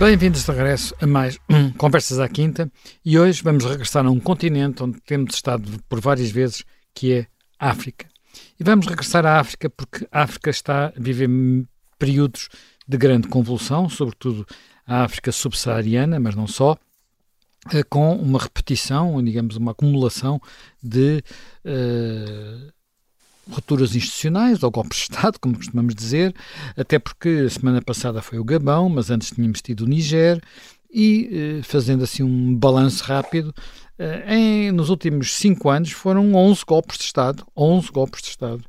Bem-vindos 0.00 0.46
de 0.46 0.50
regresso 0.50 0.94
a 0.98 1.06
mais 1.06 1.38
um 1.46 1.70
Conversas 1.72 2.18
à 2.18 2.26
Quinta 2.26 2.72
e 3.04 3.18
hoje 3.18 3.42
vamos 3.42 3.66
regressar 3.66 4.06
a 4.06 4.10
um 4.10 4.18
continente 4.18 4.82
onde 4.82 4.98
temos 5.02 5.34
estado 5.34 5.70
por 5.90 6.00
várias 6.00 6.30
vezes, 6.30 6.64
que 6.94 7.12
é 7.12 7.26
África. 7.58 8.08
E 8.58 8.64
vamos 8.64 8.86
regressar 8.86 9.26
à 9.26 9.38
África 9.38 9.68
porque 9.68 10.08
a 10.10 10.22
África 10.22 10.48
está 10.48 10.86
a 10.86 10.92
viver 10.96 11.28
períodos 11.98 12.48
de 12.88 12.96
grande 12.96 13.28
convulsão, 13.28 13.90
sobretudo 13.90 14.46
a 14.86 15.04
África 15.04 15.30
subsaariana, 15.30 16.18
mas 16.18 16.34
não 16.34 16.46
só, 16.46 16.78
eh, 17.70 17.82
com 17.82 18.16
uma 18.16 18.38
repetição, 18.38 19.22
digamos, 19.22 19.56
uma 19.56 19.72
acumulação 19.72 20.40
de 20.82 21.22
uh, 21.62 22.72
rupturas 23.50 23.94
institucionais 23.94 24.62
ou 24.62 24.70
golpes 24.70 24.98
de 24.98 25.02
Estado, 25.04 25.38
como 25.40 25.56
costumamos 25.56 25.94
dizer, 25.94 26.34
até 26.76 26.98
porque 26.98 27.44
a 27.46 27.50
semana 27.50 27.82
passada 27.82 28.22
foi 28.22 28.38
o 28.38 28.44
Gabão, 28.44 28.88
mas 28.88 29.10
antes 29.10 29.30
tínhamos 29.30 29.60
tido 29.60 29.84
o 29.84 29.86
Niger, 29.86 30.40
e 30.92 31.28
eh, 31.32 31.62
fazendo 31.62 32.04
assim 32.04 32.22
um 32.22 32.54
balanço 32.54 33.04
rápido, 33.04 33.54
eh, 33.98 34.34
em, 34.34 34.72
nos 34.72 34.90
últimos 34.90 35.34
cinco 35.34 35.68
anos 35.70 35.92
foram 35.92 36.34
11 36.34 36.64
golpes 36.66 36.98
de 36.98 37.04
Estado, 37.04 37.46
11 37.56 37.90
golpes 37.90 38.22
de 38.22 38.28
Estado. 38.28 38.64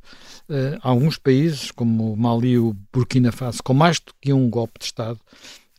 Uh, 0.48 0.76
alguns 0.82 1.16
países, 1.16 1.70
como 1.70 2.12
o 2.12 2.16
Mali 2.16 2.50
e 2.50 2.58
o 2.58 2.76
Burkina 2.92 3.32
Faso, 3.32 3.62
com 3.62 3.72
mais 3.72 3.98
do 3.98 4.12
que 4.20 4.32
um 4.32 4.50
golpe 4.50 4.80
de 4.80 4.84
Estado. 4.86 5.18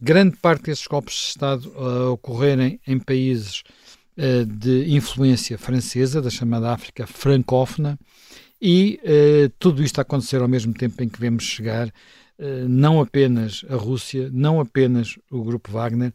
Grande 0.02 0.36
parte 0.38 0.64
desses 0.64 0.88
golpes 0.88 1.14
de 1.14 1.22
Estado 1.30 1.72
uh, 1.76 2.12
ocorrerem 2.12 2.80
em 2.88 2.98
países 2.98 3.64
de 4.48 4.94
influência 4.94 5.58
francesa, 5.58 6.22
da 6.22 6.30
chamada 6.30 6.72
África 6.72 7.08
francófona, 7.08 7.98
e 8.66 8.98
uh, 9.04 9.50
tudo 9.60 9.84
isto 9.84 10.00
a 10.00 10.04
acontecer 10.04 10.42
ao 10.42 10.48
mesmo 10.48 10.74
tempo 10.74 11.04
em 11.04 11.10
que 11.10 11.20
vemos 11.20 11.44
chegar 11.44 11.90
uh, 11.90 12.70
não 12.70 13.02
apenas 13.02 13.66
a 13.70 13.76
Rússia, 13.76 14.30
não 14.32 14.62
apenas 14.62 15.20
o 15.30 15.44
grupo 15.44 15.70
Wagner, 15.70 16.14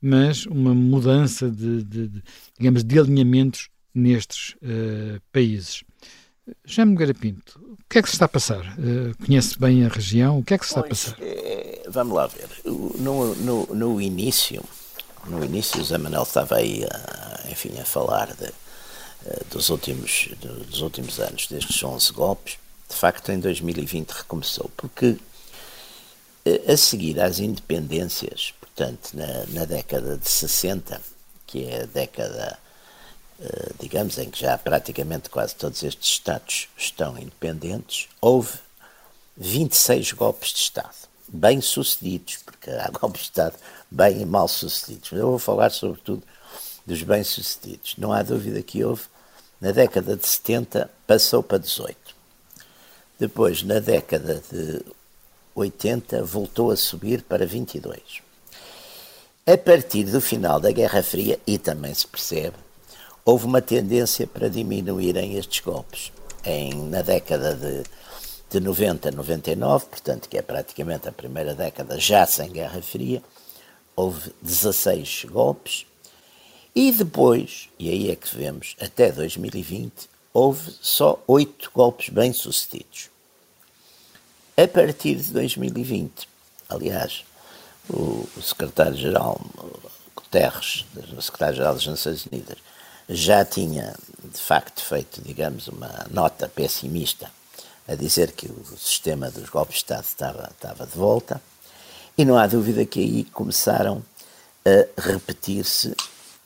mas 0.00 0.46
uma 0.46 0.74
mudança 0.74 1.50
de, 1.50 1.84
de, 1.84 2.08
de 2.08 2.22
digamos, 2.58 2.82
de 2.82 2.98
alinhamentos 2.98 3.68
nestes 3.94 4.54
uh, 4.62 5.20
países. 5.30 5.84
Jaime 6.64 6.96
Garapinto, 6.96 7.60
o 7.60 7.76
que 7.86 7.98
é 7.98 8.02
que 8.02 8.08
se 8.08 8.14
está 8.14 8.24
a 8.24 8.28
passar? 8.28 8.76
conhece 9.24 9.60
bem 9.60 9.84
a 9.84 9.88
região, 9.88 10.38
o 10.38 10.42
que 10.42 10.54
é 10.54 10.58
que 10.58 10.64
se 10.64 10.70
está 10.70 10.82
pois, 10.82 11.08
a 11.08 11.10
passar? 11.12 11.90
Vamos 11.90 12.16
lá 12.16 12.26
ver. 12.26 12.48
No, 12.64 13.36
no, 13.36 13.66
no 13.66 14.00
início, 14.00 14.64
no 15.28 15.44
início, 15.44 15.80
o 15.80 15.84
Zé 15.84 15.98
Manuel 15.98 16.24
estava 16.24 16.56
aí, 16.56 16.84
a, 16.84 17.50
enfim, 17.52 17.78
a 17.78 17.84
falar 17.84 18.34
de 18.34 18.50
dos 19.50 19.68
últimos, 19.68 20.28
dos 20.68 20.80
últimos 20.80 21.18
anos, 21.20 21.46
destes 21.46 21.82
11 21.82 22.12
golpes, 22.12 22.58
de 22.88 22.96
facto 22.96 23.30
em 23.30 23.38
2020 23.38 24.10
recomeçou, 24.10 24.70
porque 24.76 25.16
eh, 26.44 26.72
a 26.72 26.76
seguir 26.76 27.20
às 27.20 27.38
independências, 27.38 28.52
portanto 28.58 29.10
na, 29.14 29.46
na 29.50 29.64
década 29.64 30.16
de 30.16 30.28
60, 30.28 31.00
que 31.46 31.64
é 31.66 31.82
a 31.82 31.86
década, 31.86 32.58
eh, 33.40 33.72
digamos, 33.78 34.18
em 34.18 34.30
que 34.30 34.40
já 34.40 34.56
praticamente 34.56 35.28
quase 35.28 35.54
todos 35.54 35.82
estes 35.82 36.10
Estados 36.10 36.68
estão 36.76 37.18
independentes, 37.18 38.08
houve 38.20 38.58
26 39.36 40.12
golpes 40.12 40.52
de 40.52 40.60
Estado, 40.60 40.94
bem 41.28 41.60
sucedidos, 41.60 42.38
porque 42.44 42.70
há 42.70 42.90
golpes 42.98 43.22
de 43.22 43.28
Estado 43.28 43.56
bem 43.90 44.22
e 44.22 44.26
mal 44.26 44.48
sucedidos. 44.48 45.10
Mas 45.12 45.20
eu 45.20 45.28
vou 45.28 45.38
falar 45.38 45.70
sobretudo 45.70 46.22
dos 46.90 47.04
bem-sucedidos. 47.04 47.94
Não 47.96 48.12
há 48.12 48.20
dúvida 48.20 48.60
que 48.62 48.82
houve. 48.84 49.02
Na 49.60 49.70
década 49.70 50.16
de 50.16 50.26
70 50.26 50.90
passou 51.06 51.40
para 51.40 51.58
18. 51.58 51.96
Depois, 53.18 53.62
na 53.62 53.78
década 53.78 54.42
de 54.50 54.82
80, 55.54 56.24
voltou 56.24 56.72
a 56.72 56.76
subir 56.76 57.22
para 57.22 57.46
22. 57.46 58.00
A 59.46 59.56
partir 59.56 60.04
do 60.04 60.20
final 60.20 60.58
da 60.58 60.72
Guerra 60.72 61.02
Fria, 61.02 61.38
e 61.46 61.58
também 61.58 61.94
se 61.94 62.06
percebe, 62.06 62.56
houve 63.24 63.46
uma 63.46 63.62
tendência 63.62 64.26
para 64.26 64.50
diminuírem 64.50 65.36
estes 65.36 65.60
golpes. 65.60 66.10
Em, 66.44 66.74
na 66.88 67.02
década 67.02 67.54
de, 67.54 67.84
de 68.50 68.58
90, 68.58 69.12
99, 69.12 69.86
portanto, 69.86 70.28
que 70.28 70.38
é 70.38 70.42
praticamente 70.42 71.08
a 71.08 71.12
primeira 71.12 71.54
década 71.54 72.00
já 72.00 72.26
sem 72.26 72.50
Guerra 72.50 72.82
Fria, 72.82 73.22
houve 73.94 74.32
16 74.42 75.26
golpes 75.30 75.86
e 76.74 76.92
depois, 76.92 77.68
e 77.78 77.88
aí 77.88 78.10
é 78.10 78.16
que 78.16 78.34
vemos, 78.36 78.76
até 78.80 79.10
2020, 79.10 80.08
houve 80.32 80.72
só 80.80 81.22
oito 81.26 81.70
golpes 81.74 82.08
bem-sucedidos. 82.08 83.10
A 84.56 84.68
partir 84.68 85.16
de 85.16 85.32
2020, 85.32 86.28
aliás, 86.68 87.24
o, 87.88 88.28
secretário-geral 88.40 89.40
Guterres, 90.14 90.84
o 91.16 91.20
secretário-geral 91.20 91.74
das 91.74 91.86
Nações 91.86 92.26
Unidas, 92.26 92.58
já 93.08 93.44
tinha, 93.44 93.94
de 94.22 94.40
facto, 94.40 94.84
feito, 94.84 95.20
digamos, 95.22 95.66
uma 95.66 96.06
nota 96.10 96.48
pessimista 96.48 97.30
a 97.88 97.96
dizer 97.96 98.32
que 98.32 98.46
o 98.46 98.76
sistema 98.76 99.30
dos 99.30 99.48
golpes 99.48 99.76
de 99.76 99.80
Estado 99.80 100.04
estava, 100.04 100.50
estava 100.52 100.86
de 100.86 100.96
volta, 100.96 101.42
e 102.16 102.24
não 102.24 102.36
há 102.36 102.46
dúvida 102.46 102.84
que 102.84 103.00
aí 103.00 103.24
começaram 103.24 104.02
a 104.64 105.00
repetir-se 105.00 105.92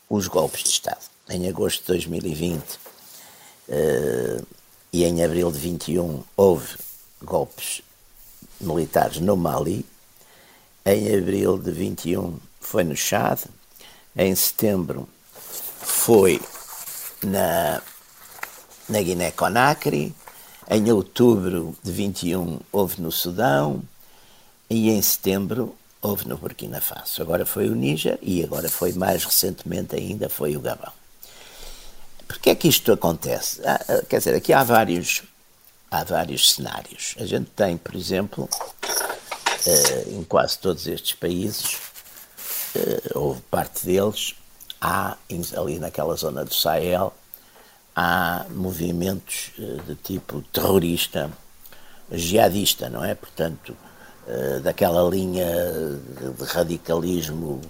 os 0.09 0.27
golpes 0.27 0.63
de 0.63 0.69
Estado. 0.69 1.01
Em 1.29 1.47
agosto 1.47 1.81
de 1.81 1.87
2020 1.87 2.59
uh, 2.61 2.77
eh, 3.69 4.41
e 4.93 5.03
em 5.03 5.23
abril 5.23 5.51
de 5.51 5.57
21 5.57 6.23
houve 6.37 6.77
golpes 7.21 7.81
militares 8.61 9.19
no 9.19 9.35
Mali. 9.35 9.85
Em 10.85 11.17
abril 11.17 11.57
de 11.57 11.71
21 11.71 12.37
foi 12.59 12.83
no 12.83 12.95
Chad. 12.95 13.41
Em 14.15 14.33
setembro 14.35 15.09
foi 15.81 16.39
na, 17.23 17.81
na 18.87 19.01
Guiné-Conakry. 19.01 20.13
Em 20.69 20.91
outubro 20.91 21.75
de 21.83 21.91
21 21.91 22.59
houve 22.71 23.01
no 23.01 23.11
Sudão. 23.11 23.81
E 24.69 24.89
em 24.89 25.01
setembro 25.01 25.75
houve 26.05 26.27
no 26.27 26.37
Burkina 26.37 26.79
Faso. 26.79 27.21
Agora 27.21 27.45
foi 27.45 27.67
o 27.67 27.75
Níger 27.75 28.19
e 28.21 28.43
agora 28.43 28.69
foi 28.69 28.93
mais 28.93 29.23
recentemente 29.23 29.95
ainda 29.95 30.29
foi 30.29 30.55
o 30.55 30.59
Gabão. 30.59 30.93
Porquê 32.27 32.51
é 32.51 32.55
que 32.55 32.67
isto 32.67 32.91
acontece? 32.91 33.61
Ah, 33.65 33.79
ah, 33.89 34.05
quer 34.07 34.19
dizer, 34.19 34.35
aqui 34.35 34.53
há 34.53 34.63
vários, 34.63 35.23
há 35.89 36.03
vários 36.03 36.53
cenários. 36.53 37.15
A 37.19 37.25
gente 37.25 37.49
tem, 37.55 37.77
por 37.77 37.95
exemplo, 37.95 38.49
eh, 39.65 40.05
em 40.09 40.23
quase 40.23 40.57
todos 40.59 40.87
estes 40.87 41.13
países, 41.13 41.77
eh, 42.75 43.11
ou 43.13 43.35
parte 43.49 43.85
deles, 43.85 44.35
há 44.79 45.17
ali 45.57 45.79
naquela 45.79 46.15
zona 46.15 46.43
do 46.45 46.53
Sahel, 46.53 47.13
há 47.95 48.45
movimentos 48.49 49.51
eh, 49.59 49.81
de 49.87 49.95
tipo 49.95 50.41
terrorista, 50.53 51.31
jihadista, 52.11 52.89
não 52.89 53.03
é? 53.03 53.15
Portanto, 53.15 53.75
daquela 54.63 55.07
linha 55.09 55.45
de 56.37 56.43
radicalismo 56.45 57.61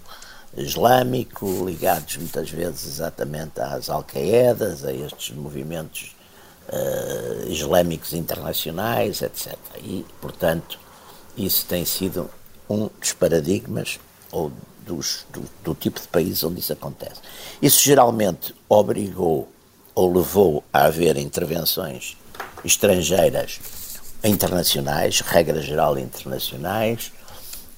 islâmico, 0.57 1.65
ligados 1.65 2.17
muitas 2.17 2.49
vezes 2.49 2.85
exatamente 2.85 3.59
às 3.59 3.89
Al-Qaedas, 3.89 4.85
a 4.85 4.93
estes 4.93 5.35
movimentos 5.35 6.15
uh, 6.69 7.49
islâmicos 7.49 8.13
internacionais, 8.13 9.21
etc. 9.21 9.55
E, 9.83 10.05
portanto, 10.21 10.79
isso 11.37 11.65
tem 11.65 11.83
sido 11.85 12.29
um 12.69 12.89
dos 12.99 13.13
paradigmas 13.13 13.99
ou 14.31 14.51
dos, 14.85 15.25
do, 15.31 15.43
do 15.63 15.75
tipo 15.75 15.99
de 15.99 16.07
país 16.07 16.43
onde 16.43 16.59
isso 16.59 16.73
acontece. 16.73 17.19
Isso 17.61 17.83
geralmente 17.83 18.55
obrigou 18.69 19.49
ou 19.93 20.13
levou 20.13 20.63
a 20.71 20.85
haver 20.85 21.17
intervenções 21.17 22.17
estrangeiras 22.63 23.59
internacionais, 24.27 25.21
regra 25.21 25.61
geral 25.61 25.97
internacionais. 25.97 27.11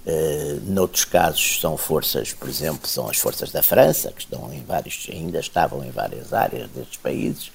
Uh, 0.05 0.61
noutros 0.65 1.03
casos 1.03 1.59
são 1.59 1.75
forças, 1.75 2.33
por 2.33 2.47
exemplo, 2.47 2.87
são 2.87 3.09
as 3.09 3.17
forças 3.17 3.51
da 3.51 3.61
França, 3.61 4.11
que 4.11 4.21
estão 4.21 4.53
em 4.53 4.63
vários, 4.63 5.07
ainda 5.11 5.39
estavam 5.39 5.83
em 5.83 5.91
várias 5.91 6.31
áreas 6.31 6.69
destes 6.69 6.97
países. 6.97 7.51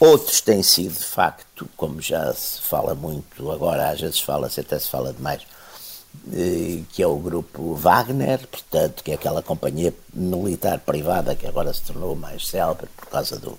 Outros 0.00 0.40
têm 0.40 0.62
sido, 0.62 0.94
de 0.94 1.04
facto, 1.04 1.68
como 1.76 2.00
já 2.00 2.32
se 2.32 2.62
fala 2.62 2.94
muito, 2.94 3.50
agora 3.50 3.90
às 3.90 4.00
vezes 4.00 4.20
fala-se, 4.20 4.60
até 4.60 4.78
se 4.78 4.88
fala 4.88 5.12
demais, 5.12 5.42
uh, 5.42 6.84
que 6.92 7.02
é 7.02 7.06
o 7.06 7.18
grupo 7.18 7.74
Wagner, 7.74 8.46
portanto, 8.48 9.04
que 9.04 9.10
é 9.10 9.14
aquela 9.14 9.42
companhia 9.42 9.92
militar 10.14 10.78
privada 10.78 11.34
que 11.34 11.46
agora 11.46 11.74
se 11.74 11.82
tornou 11.82 12.16
mais 12.16 12.48
célebre 12.48 12.88
por 12.96 13.06
causa 13.08 13.38
do, 13.38 13.58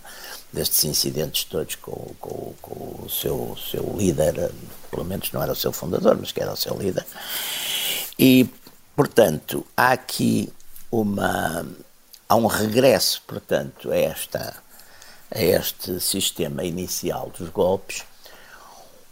destes 0.52 0.84
incidentes 0.86 1.44
todos 1.44 1.76
com, 1.76 2.14
com, 2.20 2.54
com 2.62 3.06
o 3.06 3.10
seu, 3.10 3.58
seu 3.72 3.96
líder, 3.98 4.52
pelo 4.90 5.06
menos 5.06 5.32
não 5.32 5.42
era 5.42 5.52
o 5.52 5.56
seu 5.56 5.72
fundador, 5.72 6.18
mas 6.20 6.32
que 6.32 6.42
era 6.42 6.54
o 6.54 6.58
seu 6.58 6.76
líder. 6.78 7.06
E, 8.18 8.50
portanto, 8.96 9.66
há 9.76 9.92
aqui 9.92 10.52
uma 10.92 11.66
há 12.30 12.36
um 12.36 12.46
regresso, 12.46 13.22
portanto, 13.26 13.92
a 13.92 13.98
esta 13.98 14.56
a 15.30 15.42
este 15.42 16.00
sistema 16.00 16.64
inicial 16.64 17.32
dos 17.38 17.50
golpes, 17.50 18.04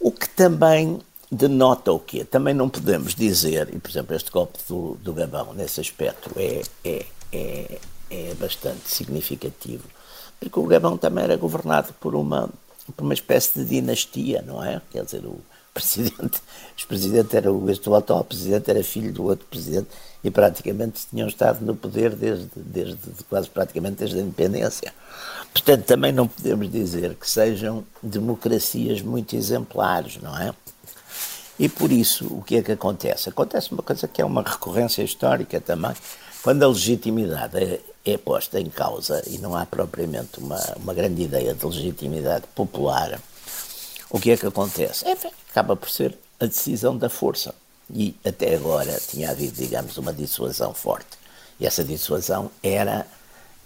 o 0.00 0.10
que 0.10 0.28
também 0.28 1.00
denota 1.30 1.92
o 1.92 1.98
quê? 1.98 2.24
Também 2.24 2.54
não 2.54 2.68
podemos 2.68 3.14
dizer, 3.14 3.68
e 3.74 3.78
por 3.78 3.90
exemplo, 3.90 4.16
este 4.16 4.30
golpe 4.30 4.58
do, 4.68 4.94
do 4.94 5.12
Gabão, 5.12 5.52
nesse 5.52 5.80
aspecto, 5.80 6.30
é, 6.36 6.62
é, 6.84 7.06
é, 7.32 7.78
é 8.10 8.34
bastante 8.34 8.88
significativo, 8.88 9.84
porque 10.40 10.58
o 10.58 10.64
Gabão 10.64 10.96
também 10.96 11.24
era 11.24 11.36
governado 11.36 11.92
por 12.00 12.14
uma, 12.14 12.48
por 12.94 13.02
uma 13.04 13.14
espécie 13.14 13.58
de 13.58 13.64
dinastia, 13.64 14.42
não 14.46 14.62
é? 14.62 14.80
Quer 14.90 15.04
dizer, 15.04 15.24
o 15.24 15.38
presidente, 15.76 16.40
presidente 16.88 17.36
era 17.36 17.52
o, 17.52 17.70
este, 17.70 17.88
o 17.88 17.94
atual 17.94 18.24
presidente 18.24 18.70
era 18.70 18.82
filho 18.82 19.12
do 19.12 19.24
outro 19.24 19.46
presidente 19.46 19.88
e 20.24 20.30
praticamente 20.30 21.06
tinham 21.10 21.28
estado 21.28 21.64
no 21.64 21.76
poder 21.76 22.14
desde, 22.14 22.48
desde 22.56 22.96
quase 23.28 23.48
praticamente 23.50 23.96
desde 23.96 24.18
a 24.18 24.22
independência. 24.22 24.92
Portanto, 25.52 25.84
também 25.84 26.12
não 26.12 26.26
podemos 26.26 26.70
dizer 26.70 27.14
que 27.14 27.28
sejam 27.28 27.84
democracias 28.02 29.02
muito 29.02 29.36
exemplares, 29.36 30.18
não 30.20 30.36
é? 30.36 30.54
E 31.58 31.68
por 31.68 31.90
isso, 31.90 32.26
o 32.26 32.42
que 32.42 32.56
é 32.56 32.62
que 32.62 32.72
acontece? 32.72 33.28
Acontece 33.28 33.72
uma 33.72 33.82
coisa 33.82 34.06
que 34.06 34.20
é 34.20 34.24
uma 34.24 34.42
recorrência 34.42 35.02
histórica 35.02 35.60
também. 35.60 35.92
Quando 36.42 36.62
a 36.62 36.68
legitimidade 36.68 37.56
é, 37.56 37.80
é 38.06 38.18
posta 38.18 38.60
em 38.60 38.70
causa 38.70 39.22
e 39.26 39.38
não 39.38 39.56
há 39.56 39.66
propriamente 39.66 40.38
uma, 40.38 40.60
uma 40.76 40.94
grande 40.94 41.22
ideia 41.22 41.54
de 41.54 41.66
legitimidade 41.66 42.44
popular, 42.54 43.20
o 44.10 44.20
que 44.20 44.30
é 44.30 44.36
que 44.36 44.46
acontece? 44.46 45.06
É, 45.06 45.16
acaba 45.50 45.74
por 45.74 45.90
ser 45.90 46.16
a 46.38 46.46
decisão 46.46 46.96
da 46.96 47.08
força. 47.08 47.54
E 47.92 48.14
até 48.24 48.54
agora 48.54 49.00
tinha 49.08 49.30
havido, 49.30 49.56
digamos, 49.56 49.96
uma 49.96 50.12
dissuasão 50.12 50.74
forte. 50.74 51.18
E 51.58 51.66
essa 51.66 51.84
dissuasão 51.84 52.50
era 52.62 53.06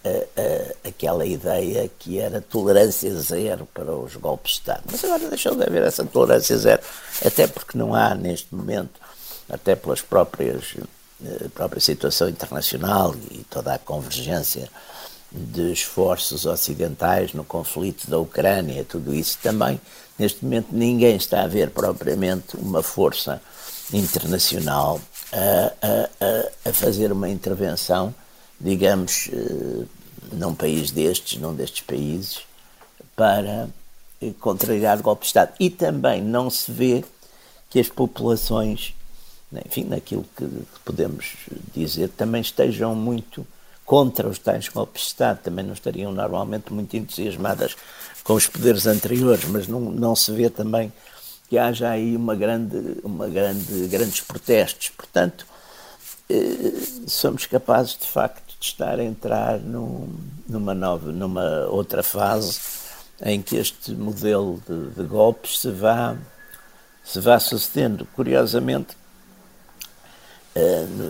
uh, 0.05 0.09
uh, 0.09 0.77
aquela 0.89 1.27
ideia 1.27 1.91
que 1.99 2.19
era 2.19 2.41
tolerância 2.41 3.15
zero 3.17 3.67
para 3.73 3.95
os 3.95 4.17
golpes 4.17 4.53
de 4.53 4.59
Estado. 4.59 4.83
Mas 4.91 5.05
agora 5.05 5.29
deixou 5.29 5.55
de 5.55 5.65
haver 5.65 5.83
essa 5.83 6.05
tolerância 6.05 6.57
zero, 6.57 6.83
até 7.25 7.47
porque 7.47 7.77
não 7.77 7.95
há 7.95 8.15
neste 8.15 8.55
momento, 8.55 9.01
até 9.49 9.75
pelas 9.75 10.01
próprias 10.01 10.77
uh, 11.23 11.49
própria 11.51 11.81
situação 11.81 12.29
internacional 12.29 13.15
e 13.31 13.45
toda 13.51 13.75
a 13.75 13.79
convergência 13.79 14.69
de 15.33 15.73
esforços 15.73 16.45
ocidentais 16.45 17.33
no 17.33 17.45
conflito 17.45 18.11
da 18.11 18.19
Ucrânia, 18.19 18.85
tudo 18.85 19.15
isso 19.15 19.39
também, 19.43 19.81
neste 20.19 20.45
momento 20.45 20.69
ninguém 20.73 21.17
está 21.17 21.45
a 21.45 21.47
ver 21.47 21.71
propriamente 21.71 22.57
uma 22.57 22.83
força 22.83 23.41
internacional 23.93 25.01
a, 25.33 25.73
a, 25.81 26.69
a 26.71 26.73
fazer 26.73 27.13
uma 27.13 27.29
intervenção, 27.29 28.15
digamos, 28.61 29.31
eh, 29.33 29.87
num 30.33 30.55
país 30.55 30.91
destes, 30.91 31.41
num 31.41 31.55
destes 31.55 31.83
países, 31.83 32.41
para 33.17 33.69
contrariar 34.41 34.99
o 34.99 35.03
golpe 35.03 35.23
de 35.23 35.29
Estado. 35.29 35.53
E 35.59 35.71
também 35.71 36.23
não 36.23 36.51
se 36.51 36.71
vê 36.71 37.05
que 37.69 37.79
as 37.79 37.89
populações, 37.89 38.95
enfim, 39.65 39.85
naquilo 39.85 40.25
que 40.37 40.47
podemos 40.85 41.35
dizer, 41.75 42.09
também 42.11 42.41
estejam 42.41 42.95
muito 42.95 43.47
contra 43.85 44.29
os 44.29 44.39
tais 44.39 44.69
golpes 44.69 45.03
de 45.03 45.09
Estado, 45.09 45.41
também 45.43 45.65
não 45.65 45.75
estariam 45.75 46.13
normalmente 46.13 46.73
muito 46.73 46.97
entusiasmadas 46.97 47.77
com 48.23 48.35
os 48.35 48.47
poderes 48.47 48.87
anteriores, 48.87 49.45
mas 49.47 49.67
não, 49.67 49.81
não 49.81 50.15
se 50.15 50.31
vê 50.31 50.49
também 50.49 50.93
que 51.49 51.59
haja 51.59 51.91
aí 51.91 52.15
uma 52.15 52.37
grande, 52.37 53.01
uma 53.03 53.29
grande, 53.29 53.89
grandes 53.89 54.21
protestos. 54.21 54.91
Portanto, 54.91 55.45
eh, 56.29 56.73
somos 57.09 57.47
capazes 57.47 57.99
de 57.99 58.07
facto 58.07 58.55
de 58.61 58.65
estar 58.65 59.01
a 59.01 59.03
entrar 59.03 59.59
num, 59.59 60.09
numa 60.49 60.73
nova, 60.73 61.11
numa 61.11 61.67
outra 61.67 62.05
fase 62.05 62.61
em 63.21 63.43
que 63.43 63.57
este 63.57 63.91
modelo 63.93 64.63
de, 64.69 64.91
de 64.91 65.03
golpes 65.03 65.59
se 65.59 65.73
vá, 65.73 66.17
se 67.03 67.19
vá 67.19 67.41
sucedendo. 67.41 68.07
Curiosamente, 68.15 68.97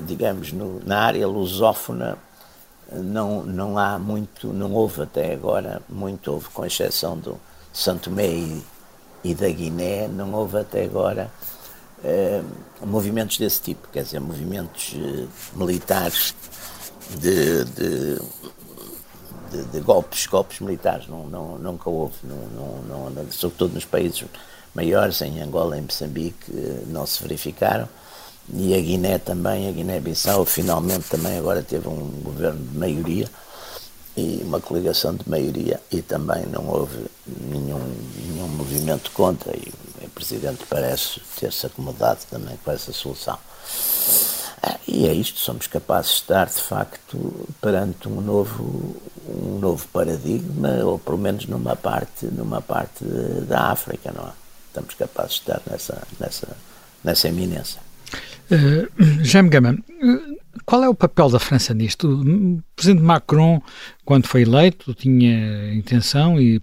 digamos, 0.06 0.52
no, 0.52 0.80
na 0.84 1.00
área 1.00 1.26
lusófona, 1.26 2.18
não, 2.92 3.42
não 3.44 3.78
há 3.78 3.98
muito, 3.98 4.48
não 4.52 4.72
houve 4.72 5.02
até 5.02 5.32
agora, 5.32 5.80
muito 5.88 6.32
houve, 6.32 6.48
com 6.48 6.64
exceção 6.64 7.16
do 7.16 7.38
Santo 7.72 8.10
e, 8.20 8.62
e 9.22 9.34
da 9.34 9.48
Guiné, 9.48 10.08
não 10.08 10.32
houve 10.34 10.58
até 10.58 10.84
agora 10.84 11.30
eh, 12.02 12.42
movimentos 12.80 13.38
desse 13.38 13.60
tipo, 13.60 13.88
quer 13.92 14.04
dizer, 14.04 14.20
movimentos 14.20 14.94
eh, 14.96 15.26
militares 15.54 16.34
de, 17.18 17.64
de, 17.64 18.18
de, 19.50 19.64
de, 19.70 19.80
golpes, 19.80 20.26
golpes 20.26 20.60
militares, 20.60 21.06
não, 21.08 21.26
não, 21.26 21.58
nunca 21.58 21.90
houve, 21.90 22.14
não, 22.24 22.82
não, 22.88 23.10
não, 23.10 23.32
sobretudo 23.32 23.74
nos 23.74 23.84
países 23.84 24.24
maiores, 24.74 25.20
em 25.20 25.42
Angola, 25.42 25.76
em 25.76 25.82
Moçambique, 25.82 26.50
eh, 26.52 26.84
não 26.86 27.06
se 27.06 27.22
verificaram. 27.22 27.88
E 28.54 28.74
a 28.74 28.80
Guiné 28.80 29.18
também, 29.18 29.68
a 29.68 29.72
Guiné-Bissau, 29.72 30.44
finalmente 30.44 31.08
também 31.08 31.38
agora 31.38 31.62
teve 31.62 31.88
um 31.88 32.10
governo 32.22 32.64
de 32.64 32.76
maioria 32.76 33.28
e 34.16 34.42
uma 34.44 34.60
coligação 34.60 35.14
de 35.14 35.28
maioria 35.28 35.80
e 35.90 36.02
também 36.02 36.44
não 36.46 36.68
houve 36.68 37.06
nenhum, 37.26 37.80
nenhum 38.26 38.48
movimento 38.48 39.10
contra 39.12 39.56
e 39.56 39.72
o 40.04 40.10
Presidente 40.10 40.64
parece 40.68 41.20
ter-se 41.38 41.66
acomodado 41.66 42.20
também 42.28 42.58
com 42.64 42.70
essa 42.72 42.92
solução. 42.92 43.38
Ah, 44.62 44.76
e 44.86 45.06
é 45.06 45.14
isto, 45.14 45.38
somos 45.38 45.66
capazes 45.66 46.10
de 46.10 46.16
estar 46.18 46.46
de 46.46 46.60
facto 46.60 47.48
perante 47.60 48.08
um 48.08 48.20
novo, 48.20 48.96
um 49.26 49.58
novo 49.58 49.86
paradigma, 49.88 50.84
ou 50.84 50.98
pelo 50.98 51.16
menos 51.16 51.46
numa 51.46 51.76
parte, 51.76 52.26
numa 52.26 52.60
parte 52.60 53.04
da 53.46 53.70
África, 53.70 54.12
não 54.12 54.26
é? 54.26 54.32
Estamos 54.66 54.94
capazes 54.94 55.34
de 55.34 55.40
estar 55.40 55.62
nessa, 55.70 56.02
nessa, 56.18 56.48
nessa 57.02 57.28
eminência. 57.28 57.89
Uh, 58.50 59.24
Jaime 59.24 59.48
Gama, 59.48 59.72
uh, 59.74 60.40
qual 60.64 60.82
é 60.82 60.88
o 60.88 60.94
papel 60.94 61.28
da 61.28 61.38
França 61.38 61.72
nisto? 61.72 62.08
O 62.08 62.62
presidente 62.74 63.02
Macron, 63.02 63.62
quando 64.04 64.26
foi 64.26 64.42
eleito, 64.42 64.92
tinha 64.94 65.72
intenção 65.72 66.40
e 66.40 66.60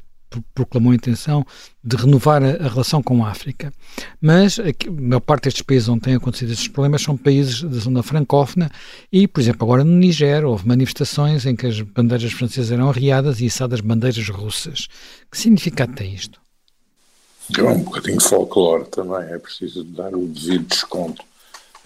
proclamou 0.54 0.92
a 0.92 0.96
intenção 0.96 1.46
de 1.82 1.96
renovar 1.96 2.44
a, 2.44 2.50
a, 2.50 2.68
relação 2.68 3.02
com 3.02 3.24
a 3.24 3.30
África. 3.30 3.72
Mas 4.22 4.60
a 4.60 4.92
maior 4.92 5.22
parte 5.22 5.46
destes 5.46 5.62
países 5.62 5.88
onde 5.88 6.02
têm 6.02 6.16
acontecido 6.16 6.52
estes 6.52 6.68
problemas 6.68 7.02
são 7.02 7.16
países 7.16 7.64
da 7.64 7.80
zona 7.80 8.04
francófona 8.04 8.70
e, 9.12 9.28
por 9.28 9.40
exemplo, 9.40 9.64
agora 9.64 9.84
no 9.86 9.94
Niger 9.94 10.46
houve 10.46 10.68
manifestações 10.68 11.46
em 11.46 11.56
que 11.56 11.66
as 11.66 11.80
bandeiras 11.80 12.34
francesas 12.34 12.72
eram 12.72 12.90
arriadas 12.90 13.40
e 13.40 13.46
içadas 13.46 13.80
bandeiras 13.80 14.28
russas. 14.30 14.88
Que 15.32 15.38
significado 15.38 15.94
tem 15.94 16.14
isto? 16.14 16.40
É 17.58 17.64
um 17.64 17.80
bocadinho 17.80 18.20
folclore 18.20 18.86
também, 18.90 19.34
é 19.34 19.40
preciso 19.40 19.86
dar 19.86 20.14
o 20.14 20.28
devido 20.28 20.66
desconto 20.66 21.24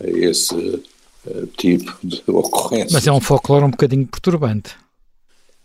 a 0.04 0.10
esse 0.10 0.56
uh, 0.56 1.48
tipo 1.58 1.96
de 2.04 2.22
ocorrência. 2.28 2.90
Mas 2.94 3.08
é 3.08 3.12
um 3.12 3.22
folclore 3.22 3.66
um 3.66 3.72
bocadinho 3.72 4.06
perturbante. 4.08 4.76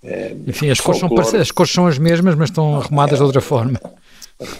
É, 0.02 0.36
Enfim, 0.46 0.70
as, 0.70 0.78
folclore... 0.78 1.14
cores 1.14 1.30
são, 1.30 1.40
as 1.40 1.50
cores 1.50 1.72
são 1.72 1.86
as 1.86 1.98
mesmas, 1.98 2.34
mas 2.34 2.50
estão 2.50 2.76
arrumadas 2.76 3.14
é, 3.14 3.16
de 3.16 3.22
outra 3.22 3.40
forma. 3.40 3.80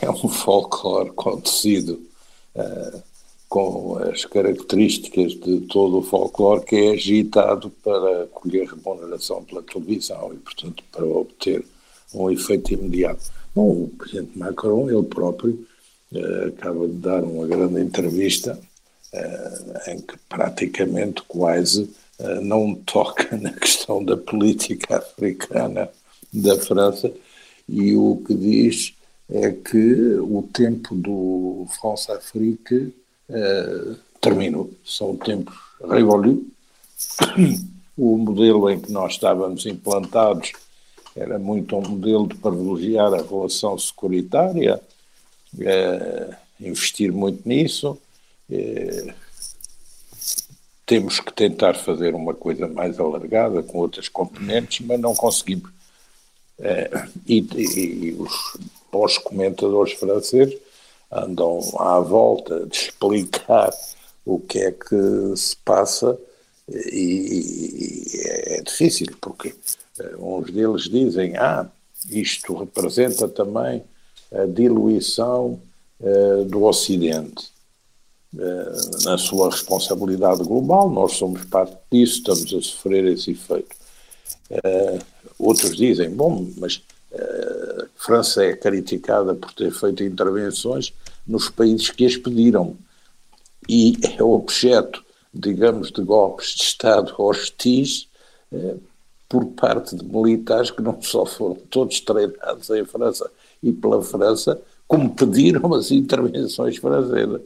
É 0.01 0.09
um 0.09 0.27
folclore 0.27 1.11
com 1.11 1.39
tecido, 1.39 2.01
uh, 2.55 3.03
com 3.47 3.99
as 3.99 4.25
características 4.25 5.33
de 5.33 5.61
todo 5.69 5.99
o 5.99 6.03
folclore 6.03 6.65
que 6.65 6.77
é 6.77 6.93
agitado 6.93 7.69
para 7.85 8.27
colher 8.29 8.67
remuneração 8.67 9.45
pela 9.45 9.63
televisão 9.63 10.33
e, 10.33 10.39
portanto, 10.39 10.83
para 10.91 11.05
obter 11.05 11.63
um 12.15 12.31
efeito 12.31 12.73
imediato. 12.73 13.31
Bom, 13.55 13.69
o 13.69 13.93
presidente 13.99 14.39
Macron, 14.39 14.89
ele 14.89 15.03
próprio, 15.03 15.67
uh, 16.13 16.49
acaba 16.49 16.89
de 16.89 16.95
dar 16.95 17.23
uma 17.23 17.47
grande 17.47 17.79
entrevista 17.79 18.59
em 19.89 20.01
que 20.01 20.17
praticamente 20.29 21.23
quase 21.23 21.91
uh, 22.19 22.41
não 22.43 22.75
toca 22.75 23.37
na 23.37 23.53
questão 23.53 24.05
da 24.05 24.17
política 24.17 24.99
africana 24.99 25.89
da 26.33 26.59
França 26.59 27.13
e 27.69 27.95
o 27.95 28.23
que 28.27 28.35
diz 28.35 28.95
é 29.29 29.51
que 29.51 30.15
o 30.21 30.49
tempo 30.53 30.95
do 30.95 31.67
France-Afrique 31.81 32.95
terminou. 34.21 34.71
São 34.85 35.17
tempos 35.17 35.57
révolus. 35.83 36.39
O 37.99 38.19
modelo 38.19 38.69
em 38.69 38.79
que 38.79 38.93
nós 38.93 39.15
estávamos 39.15 39.65
implantados 39.65 40.53
era 41.17 41.39
muito 41.39 41.75
um 41.77 41.81
modelo 41.81 42.27
de 42.27 42.35
privilegiar 42.35 43.15
a 43.15 43.23
relação 43.23 43.79
securitária, 43.79 44.79
investir 46.61 47.11
muito 47.11 47.49
nisso. 47.49 47.99
É, 48.51 49.15
temos 50.87 51.19
que 51.19 51.33
tentar 51.33 51.75
fazer 51.75 52.15
uma 52.15 52.33
coisa 52.33 52.69
mais 52.69 52.99
alargada 53.01 53.63
com 53.63 53.79
outras 53.79 54.09
componentes, 54.09 54.87
mas 54.87 55.01
não 55.01 55.15
conseguimos. 55.15 55.71
É, 56.59 57.09
e, 57.27 57.39
e, 57.39 58.17
os 58.19 58.57
bons 58.91 59.19
comentadores 59.19 59.93
franceses 59.95 60.57
andam 61.11 61.61
à 61.79 62.01
volta 62.01 62.65
de 62.67 62.77
explicar 62.77 63.71
o 64.25 64.39
que 64.39 64.59
é 64.61 64.73
que 64.73 65.37
se 65.37 65.57
passa 65.57 66.19
e, 66.69 68.07
e 68.15 68.21
é 68.29 68.63
difícil, 68.63 69.09
porque 69.21 69.55
eh, 70.01 70.17
uns 70.19 70.51
deles 70.51 70.85
dizem, 70.85 71.37
ah, 71.37 71.69
isto 72.11 72.55
representa 72.55 73.29
também 73.29 73.85
a 74.33 74.47
diluição 74.47 75.61
do 76.49 76.65
Ocidente. 76.65 77.51
Uh, 78.37 79.05
na 79.05 79.19
sua 79.19 79.51
responsabilidade 79.51 80.43
global, 80.45 80.91
nós 80.91 81.13
somos 81.13 81.45
parte 81.45 81.77
disso, 81.91 82.19
estamos 82.19 82.55
a 82.55 82.63
sofrer 82.63 83.05
esse 83.07 83.33
efeito. 83.33 83.75
Uh, 84.51 84.99
outros 85.39 85.77
dizem, 85.77 86.11
bom, 86.11 86.47
mas 86.57 86.83
a 87.13 87.87
França 87.97 88.45
é 88.45 88.55
criticada 88.55 89.35
por 89.35 89.53
ter 89.53 89.73
feito 89.73 90.03
intervenções 90.03 90.93
nos 91.27 91.49
países 91.49 91.91
que 91.91 92.05
as 92.05 92.17
pediram 92.17 92.77
e 93.69 93.97
é 94.19 94.23
objeto, 94.23 95.05
digamos, 95.33 95.91
de 95.91 96.03
golpes 96.03 96.55
de 96.55 96.63
Estado 96.63 97.15
hostis 97.19 98.09
por 99.29 99.45
parte 99.47 99.97
de 99.97 100.05
militares 100.05 100.71
que 100.71 100.83
não 100.83 101.01
só 101.03 101.27
foram 101.27 101.57
todos 101.69 102.01
treinados 102.01 102.71
em 102.71 102.85
França 102.85 103.31
e 103.63 103.73
pela 103.73 104.03
França, 104.03 104.61
como 104.87 105.15
pediram 105.15 105.75
as 105.75 105.91
intervenções 105.91 106.77
francesas. 106.77 107.41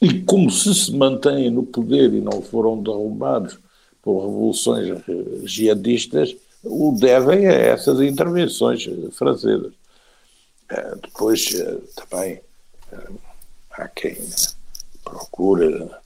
E 0.00 0.22
como 0.22 0.50
se 0.50 0.74
se 0.74 0.92
mantêm 0.92 1.50
no 1.50 1.64
poder 1.64 2.12
e 2.12 2.20
não 2.20 2.42
foram 2.42 2.82
derrubados 2.82 3.58
por 4.02 4.20
revoluções 4.20 5.02
jihadistas, 5.44 6.36
o 6.62 6.92
devem 6.92 7.46
a 7.46 7.52
essas 7.52 8.00
intervenções 8.00 8.84
francesas. 9.12 9.72
Eh, 10.70 10.94
depois, 11.02 11.54
eh, 11.54 11.78
também, 11.94 12.40
eh, 12.92 13.10
há 13.72 13.88
quem 13.88 14.16
procura 15.04 16.00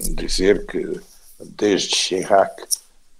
dizer 0.00 0.66
que 0.66 1.00
desde 1.40 1.94
Chirac 1.94 2.66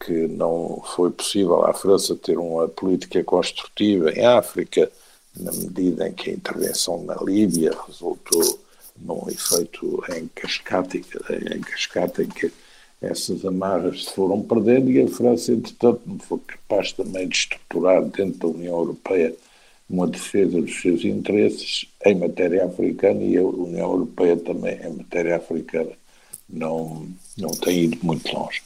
que 0.00 0.28
não 0.28 0.83
foi 0.95 1.11
possível 1.11 1.64
à 1.64 1.75
França 1.75 2.14
ter 2.14 2.38
uma 2.38 2.69
política 2.69 3.23
construtiva 3.25 4.11
em 4.11 4.25
África, 4.25 4.90
na 5.37 5.52
medida 5.52 6.09
em 6.09 6.12
que 6.12 6.31
a 6.31 6.33
intervenção 6.33 7.02
na 7.05 7.17
Líbia 7.17 7.76
resultou 7.87 8.61
num 9.00 9.28
efeito 9.28 10.02
em 10.14 10.28
cascata, 10.28 10.97
em 10.97 11.61
cascata 11.61 12.23
em 12.23 12.28
que 12.28 12.52
essas 13.00 13.45
amarras 13.45 14.05
se 14.05 14.12
foram 14.12 14.43
perdendo 14.43 14.90
e 14.90 15.00
a 15.00 15.09
França, 15.09 15.52
entretanto, 15.52 16.00
não 16.05 16.19
foi 16.19 16.40
capaz 16.40 16.93
também 16.93 17.28
de 17.28 17.37
estruturar 17.37 18.02
dentro 18.05 18.38
da 18.38 18.47
União 18.49 18.76
Europeia 18.78 19.35
uma 19.88 20.07
defesa 20.07 20.61
dos 20.61 20.81
seus 20.81 21.05
interesses 21.05 21.87
em 22.05 22.14
matéria 22.14 22.67
africana 22.67 23.23
e 23.23 23.37
a 23.37 23.43
União 23.43 23.93
Europeia 23.93 24.37
também 24.37 24.78
em 24.85 24.95
matéria 24.95 25.37
africana 25.37 25.93
não, 26.49 27.07
não 27.37 27.50
tem 27.50 27.85
ido 27.85 27.99
muito 28.02 28.33
longe. 28.35 28.62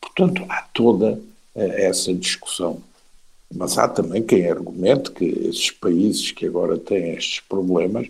Portanto, 0.00 0.44
há 0.48 0.62
toda 0.74 1.20
eh, 1.54 1.86
essa 1.86 2.12
discussão. 2.14 2.82
Mas 3.54 3.78
há 3.78 3.88
também 3.88 4.22
quem 4.22 4.48
argumente 4.48 5.10
que 5.10 5.24
esses 5.24 5.70
países 5.70 6.32
que 6.32 6.46
agora 6.46 6.78
têm 6.78 7.12
estes 7.12 7.40
problemas 7.40 8.08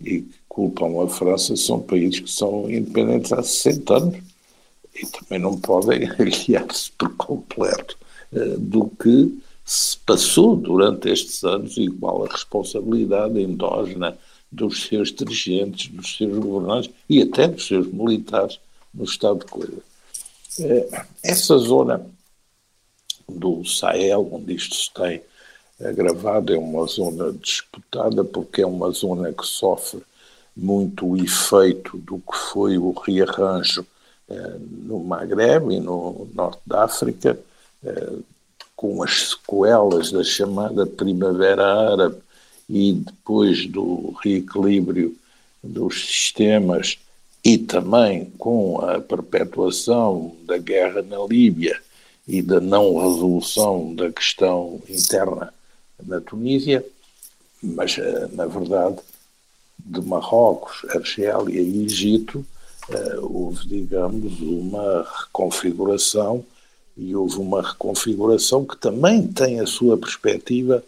e 0.00 0.24
culpam 0.54 1.02
a 1.02 1.08
França 1.08 1.56
são 1.56 1.80
países 1.80 2.20
que 2.20 2.30
são 2.30 2.70
independentes 2.70 3.32
há 3.32 3.42
60 3.42 3.96
anos 3.96 4.18
e 4.94 5.04
também 5.06 5.40
não 5.40 5.58
podem 5.58 6.08
guiar-se 6.46 6.92
por 6.92 7.12
completo 7.16 7.98
uh, 8.32 8.56
do 8.60 8.88
que 8.88 9.36
se 9.64 9.96
passou 9.98 10.54
durante 10.54 11.08
estes 11.08 11.42
anos 11.42 11.76
e 11.76 11.88
qual 11.88 12.24
a 12.24 12.28
responsabilidade 12.28 13.40
endógena 13.40 14.16
dos 14.52 14.84
seus 14.84 15.12
dirigentes, 15.12 15.90
dos 15.90 16.16
seus 16.16 16.38
governantes 16.38 16.90
e 17.10 17.20
até 17.20 17.48
dos 17.48 17.66
seus 17.66 17.88
militares 17.88 18.60
no 18.94 19.02
estado 19.02 19.40
de 19.40 19.46
coisa. 19.46 19.82
Uh, 20.60 21.04
essa 21.20 21.58
zona 21.58 22.06
do 23.28 23.64
Sahel, 23.64 24.28
onde 24.30 24.54
isto 24.54 24.76
se 24.76 24.94
tem 24.94 25.20
agravado, 25.80 26.54
é 26.54 26.56
uma 26.56 26.86
zona 26.86 27.32
disputada 27.32 28.22
porque 28.22 28.62
é 28.62 28.66
uma 28.66 28.92
zona 28.92 29.32
que 29.32 29.44
sofre 29.44 30.00
muito 30.56 31.06
o 31.06 31.16
efeito 31.16 31.98
do 31.98 32.18
que 32.18 32.36
foi 32.52 32.78
o 32.78 32.92
rearranjo 32.92 33.84
eh, 34.28 34.56
no 34.58 35.00
Maghreb 35.00 35.74
e 35.74 35.80
no 35.80 36.28
norte 36.34 36.60
da 36.66 36.84
África, 36.84 37.38
eh, 37.84 38.12
com 38.76 39.02
as 39.02 39.30
sequelas 39.30 40.10
da 40.10 40.22
chamada 40.22 40.86
Primavera 40.86 41.92
Árabe 41.92 42.16
e 42.68 42.92
depois 42.92 43.66
do 43.66 44.14
reequilíbrio 44.22 45.16
dos 45.62 46.06
sistemas 46.06 46.98
e 47.44 47.58
também 47.58 48.26
com 48.38 48.80
a 48.80 49.00
perpetuação 49.00 50.34
da 50.46 50.56
guerra 50.56 51.02
na 51.02 51.18
Líbia 51.18 51.78
e 52.26 52.40
da 52.40 52.60
não 52.60 52.96
resolução 52.96 53.94
da 53.94 54.10
questão 54.10 54.80
interna 54.88 55.52
na 56.02 56.20
Tunísia, 56.20 56.84
mas 57.62 57.98
eh, 57.98 58.28
na 58.32 58.46
verdade 58.46 58.96
de 59.84 60.00
Marrocos, 60.00 60.84
Argélia 60.90 61.60
e 61.60 61.84
Egito 61.84 62.44
eh, 62.90 63.18
houve, 63.18 63.66
digamos, 63.66 64.40
uma 64.40 65.06
reconfiguração 65.20 66.44
e 66.96 67.14
houve 67.14 67.38
uma 67.38 67.62
reconfiguração 67.62 68.64
que 68.64 68.76
também 68.76 69.26
tem 69.26 69.60
a 69.60 69.66
sua 69.66 69.96
perspectiva 69.96 70.84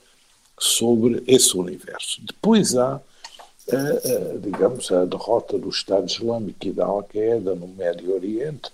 sobre 0.59 1.23
esse 1.27 1.57
universo. 1.57 2.21
Depois 2.23 2.77
há, 2.77 3.01
eh, 3.69 4.01
eh, 4.05 4.39
digamos, 4.43 4.91
a 4.93 5.05
derrota 5.05 5.59
do 5.59 5.71
Estado 5.71 6.07
Islâmico 6.07 6.67
e 6.67 6.73
da 6.73 6.85
Al-Qaeda 6.85 7.55
no 7.55 7.69
Médio 7.69 8.15
Oriente, 8.15 8.71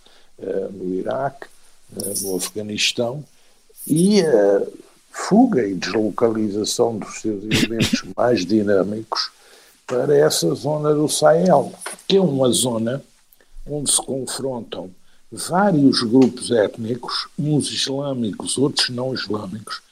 no 0.72 0.92
Iraque, 0.94 1.46
no 2.22 2.34
Afeganistão, 2.34 3.22
e 3.86 4.20
a 4.22 4.62
fuga 5.12 5.64
e 5.64 5.74
deslocalização 5.74 6.98
dos 6.98 7.20
seus 7.20 7.44
elementos 7.44 8.02
mais 8.16 8.44
dinâmicos 8.44 9.30
para 9.92 10.16
essa 10.16 10.54
zona 10.54 10.94
do 10.94 11.06
Sahel, 11.06 11.70
que 12.08 12.16
é 12.16 12.20
uma 12.20 12.50
zona 12.50 13.04
onde 13.66 13.92
se 13.92 13.98
confrontam 13.98 14.90
vários 15.30 16.02
grupos 16.02 16.50
étnicos, 16.50 17.28
uns 17.38 17.70
islâmicos, 17.70 18.56
outros 18.56 18.88
não 18.88 19.12
islâmicos, 19.12 19.82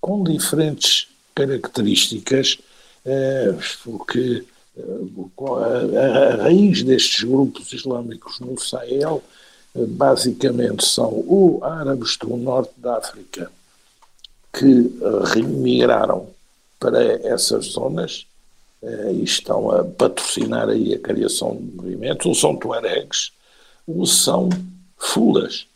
com 0.00 0.22
diferentes 0.22 1.08
características, 1.34 2.58
eh, 3.04 3.52
porque 3.82 4.44
eh, 4.76 6.34
a, 6.36 6.42
raiz 6.44 6.84
destes 6.84 7.24
grupos 7.24 7.72
islâmicos 7.72 8.38
no 8.38 8.56
Sahel 8.56 9.24
eh, 9.74 9.84
basicamente 9.86 10.86
são 10.86 11.24
ou 11.26 11.64
árabes 11.64 12.16
do 12.16 12.36
norte 12.36 12.74
da 12.76 12.98
África 12.98 13.50
que 14.52 14.98
remigraram 15.34 16.28
para 16.78 17.02
essas 17.26 17.66
zonas 17.72 18.24
e 18.82 19.22
estão 19.22 19.70
a 19.70 19.84
patrocinar 19.84 20.68
aí 20.68 20.94
a 20.94 20.98
criação 20.98 21.56
de 21.56 21.76
movimentos, 21.76 22.26
ou 22.26 22.34
são 22.34 22.56
tuaregs, 22.56 23.32
ou 23.86 24.06
são 24.06 24.48
fulas, 24.96 25.66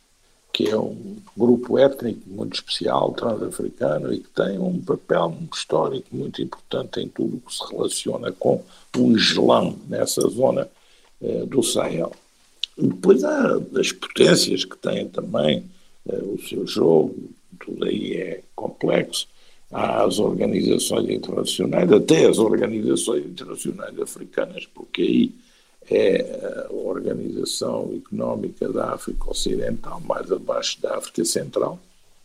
que 0.53 0.69
é 0.69 0.77
um 0.77 1.17
grupo 1.37 1.79
étnico 1.79 2.21
muito 2.27 2.55
especial, 2.55 3.13
transafricano, 3.13 4.13
e 4.13 4.21
que 4.21 4.29
tem 4.29 4.59
um 4.59 4.81
papel 4.81 5.37
histórico 5.53 6.15
muito 6.15 6.43
importante 6.43 7.01
em 7.01 7.09
tudo 7.09 7.39
o 7.39 7.41
que 7.41 7.55
se 7.55 7.65
relaciona 7.71 8.31
com 8.33 8.63
o 8.97 9.17
Islã 9.17 9.75
nessa 9.89 10.21
zona 10.29 10.69
eh, 11.23 11.47
do 11.47 11.63
Sahel. 11.63 12.13
Depois 12.77 13.25
há 13.25 13.59
as 13.79 13.93
potências 13.93 14.65
que 14.65 14.77
têm 14.77 15.09
também 15.09 15.65
eh, 16.09 16.23
o 16.23 16.39
seu 16.47 16.67
jogo, 16.67 17.15
tudo 17.59 17.85
aí 17.85 18.13
é 18.15 18.43
complexo 18.55 19.27
às 19.73 20.19
organizações 20.19 21.09
internacionais, 21.09 21.91
até 21.91 22.26
as 22.26 22.38
organizações 22.38 23.25
internacionais 23.25 23.99
africanas, 23.99 24.67
porque 24.67 25.02
aí 25.02 25.35
é 25.91 26.67
a 26.69 26.73
Organização 26.73 27.91
Económica 27.97 28.69
da 28.69 28.93
África 28.93 29.31
Ocidental, 29.31 30.00
mais 30.00 30.31
abaixo 30.31 30.81
da 30.81 30.97
África 30.99 31.25
Central, 31.25 31.81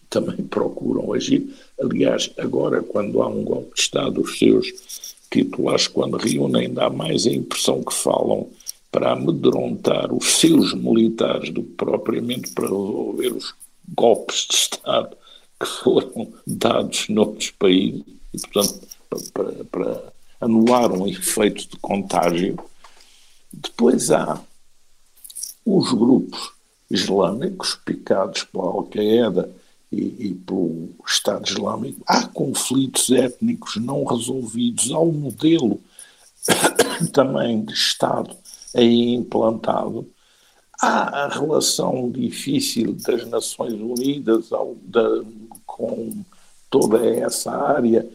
também 0.10 0.38
procuram 0.46 1.14
agir. 1.14 1.50
Aliás, 1.82 2.30
agora, 2.38 2.84
quando 2.84 3.22
há 3.22 3.28
um 3.28 3.44
golpe 3.44 3.76
de 3.76 3.82
Estado, 3.82 4.22
os 4.22 4.38
seus 4.38 5.16
titulares, 5.32 5.88
quando 5.88 6.18
reúnem, 6.18 6.74
dá 6.74 6.90
mais 6.90 7.26
a 7.26 7.32
impressão 7.32 7.82
que 7.82 7.94
falam 7.94 8.48
para 8.92 9.14
amedrontar 9.14 10.14
os 10.14 10.26
seus 10.26 10.74
militares 10.74 11.50
do 11.50 11.64
que 11.64 11.74
propriamente 11.74 12.52
para 12.54 12.66
resolver 12.66 13.34
os 13.34 13.54
golpes 13.96 14.48
de 14.50 14.56
Estado 14.56 15.18
que 15.60 15.66
foram 15.66 16.34
dados 16.46 17.10
noutros 17.10 17.52
países 17.52 18.04
e, 18.34 18.40
portanto, 18.40 18.88
para, 19.34 19.66
para 19.66 20.14
anular 20.40 20.92
um 20.92 21.08
efeito 21.08 21.68
de 21.68 21.78
contágio. 21.78 22.58
Depois 23.52 24.12
há 24.12 24.40
os 25.66 25.92
grupos 25.92 26.52
islâmicos 26.90 27.76
picados 27.84 28.44
pela 28.44 28.66
Al-Qaeda 28.66 29.50
e, 29.92 30.28
e, 30.28 30.34
pelo 30.46 30.90
Estado 31.06 31.48
Islâmico. 31.48 32.02
Há 32.06 32.28
conflitos 32.28 33.10
étnicos 33.10 33.78
não 33.78 34.04
resolvidos, 34.04 34.92
há 34.92 35.00
um 35.00 35.12
modelo 35.12 35.80
também 37.12 37.64
de 37.66 37.74
Estado 37.74 38.36
aí 38.76 39.14
implantado 39.16 40.08
Há 40.80 41.24
a 41.24 41.28
relação 41.28 42.12
difícil 42.12 42.94
das 42.94 43.26
Nações 43.28 43.74
Unidas 43.74 44.54
ao, 44.54 44.76
da, 44.84 45.24
com 45.78 46.12
toda 46.70 47.06
essa 47.06 47.52
área 47.52 48.08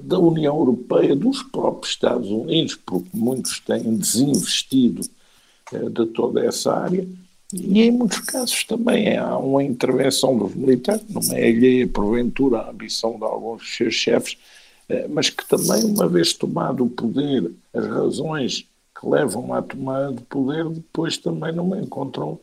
da 0.00 0.18
União 0.18 0.56
Europeia, 0.56 1.16
dos 1.16 1.42
próprios 1.42 1.94
Estados 1.94 2.28
Unidos, 2.28 2.74
porque 2.74 3.08
muitos 3.14 3.60
têm 3.60 3.96
desinvestido 3.96 5.02
de 5.70 6.06
toda 6.06 6.44
essa 6.44 6.72
área. 6.72 7.06
E 7.52 7.82
em 7.82 7.90
muitos 7.90 8.18
casos 8.20 8.64
também 8.64 9.16
há 9.16 9.38
uma 9.38 9.62
intervenção 9.62 10.36
dos 10.36 10.54
militares, 10.54 11.04
não 11.08 11.22
é 11.32 11.48
alheia 11.48 11.88
porventura 11.88 12.58
a 12.58 12.70
ambição 12.70 13.16
de 13.16 13.24
alguns 13.24 13.62
dos 13.62 13.76
seus 13.76 13.94
chefes, 13.94 14.36
mas 15.10 15.30
que 15.30 15.46
também, 15.46 15.84
uma 15.84 16.08
vez 16.08 16.32
tomado 16.32 16.84
o 16.84 16.90
poder, 16.90 17.50
as 17.72 17.86
razões 17.86 18.66
que 18.98 19.08
levam 19.08 19.54
à 19.54 19.62
tomada 19.62 20.12
de 20.12 20.22
poder, 20.22 20.68
depois 20.68 21.16
também 21.16 21.52
não 21.52 21.78
encontram 21.80 22.40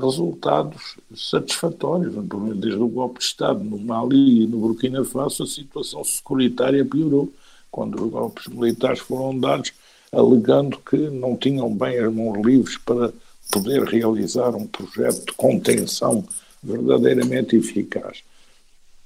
resultados 0.00 0.96
satisfatórios. 1.14 2.14
Desde 2.56 2.80
o 2.80 2.88
golpe 2.88 3.18
de 3.18 3.24
Estado 3.24 3.62
no 3.62 3.78
Mali 3.78 4.42
e 4.42 4.46
no 4.46 4.58
Burkina 4.58 5.04
Faso, 5.04 5.42
a 5.42 5.46
situação 5.46 6.04
securitária 6.04 6.84
piorou, 6.84 7.32
quando 7.70 8.02
os 8.02 8.10
golpes 8.10 8.46
militares 8.48 9.00
foram 9.00 9.38
dados, 9.38 9.72
alegando 10.12 10.78
que 10.78 10.96
não 10.96 11.36
tinham 11.36 11.72
bem 11.74 11.98
as 11.98 12.12
mãos 12.12 12.44
livres 12.44 12.78
para 12.78 13.12
poder 13.50 13.84
realizar 13.84 14.54
um 14.54 14.66
projeto 14.66 15.26
de 15.26 15.32
contenção 15.32 16.24
verdadeiramente 16.62 17.56
eficaz. 17.56 18.22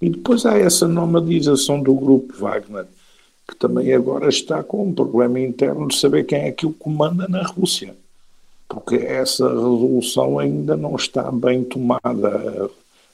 E 0.00 0.10
depois 0.10 0.44
há 0.46 0.58
essa 0.58 0.88
nomadização 0.88 1.82
do 1.82 1.94
grupo 1.94 2.34
Wagner, 2.36 2.86
que 3.48 3.56
também 3.56 3.92
agora 3.92 4.28
está 4.28 4.62
com 4.62 4.88
um 4.88 4.94
problema 4.94 5.38
interno 5.38 5.86
de 5.88 5.96
saber 5.96 6.24
quem 6.24 6.42
é 6.42 6.52
que 6.52 6.66
o 6.66 6.72
comanda 6.72 7.28
na 7.28 7.42
Rússia 7.42 7.94
porque 8.72 8.96
essa 8.96 9.46
resolução 9.46 10.38
ainda 10.38 10.74
não 10.78 10.96
está 10.96 11.30
bem 11.30 11.62
tomada. 11.62 12.70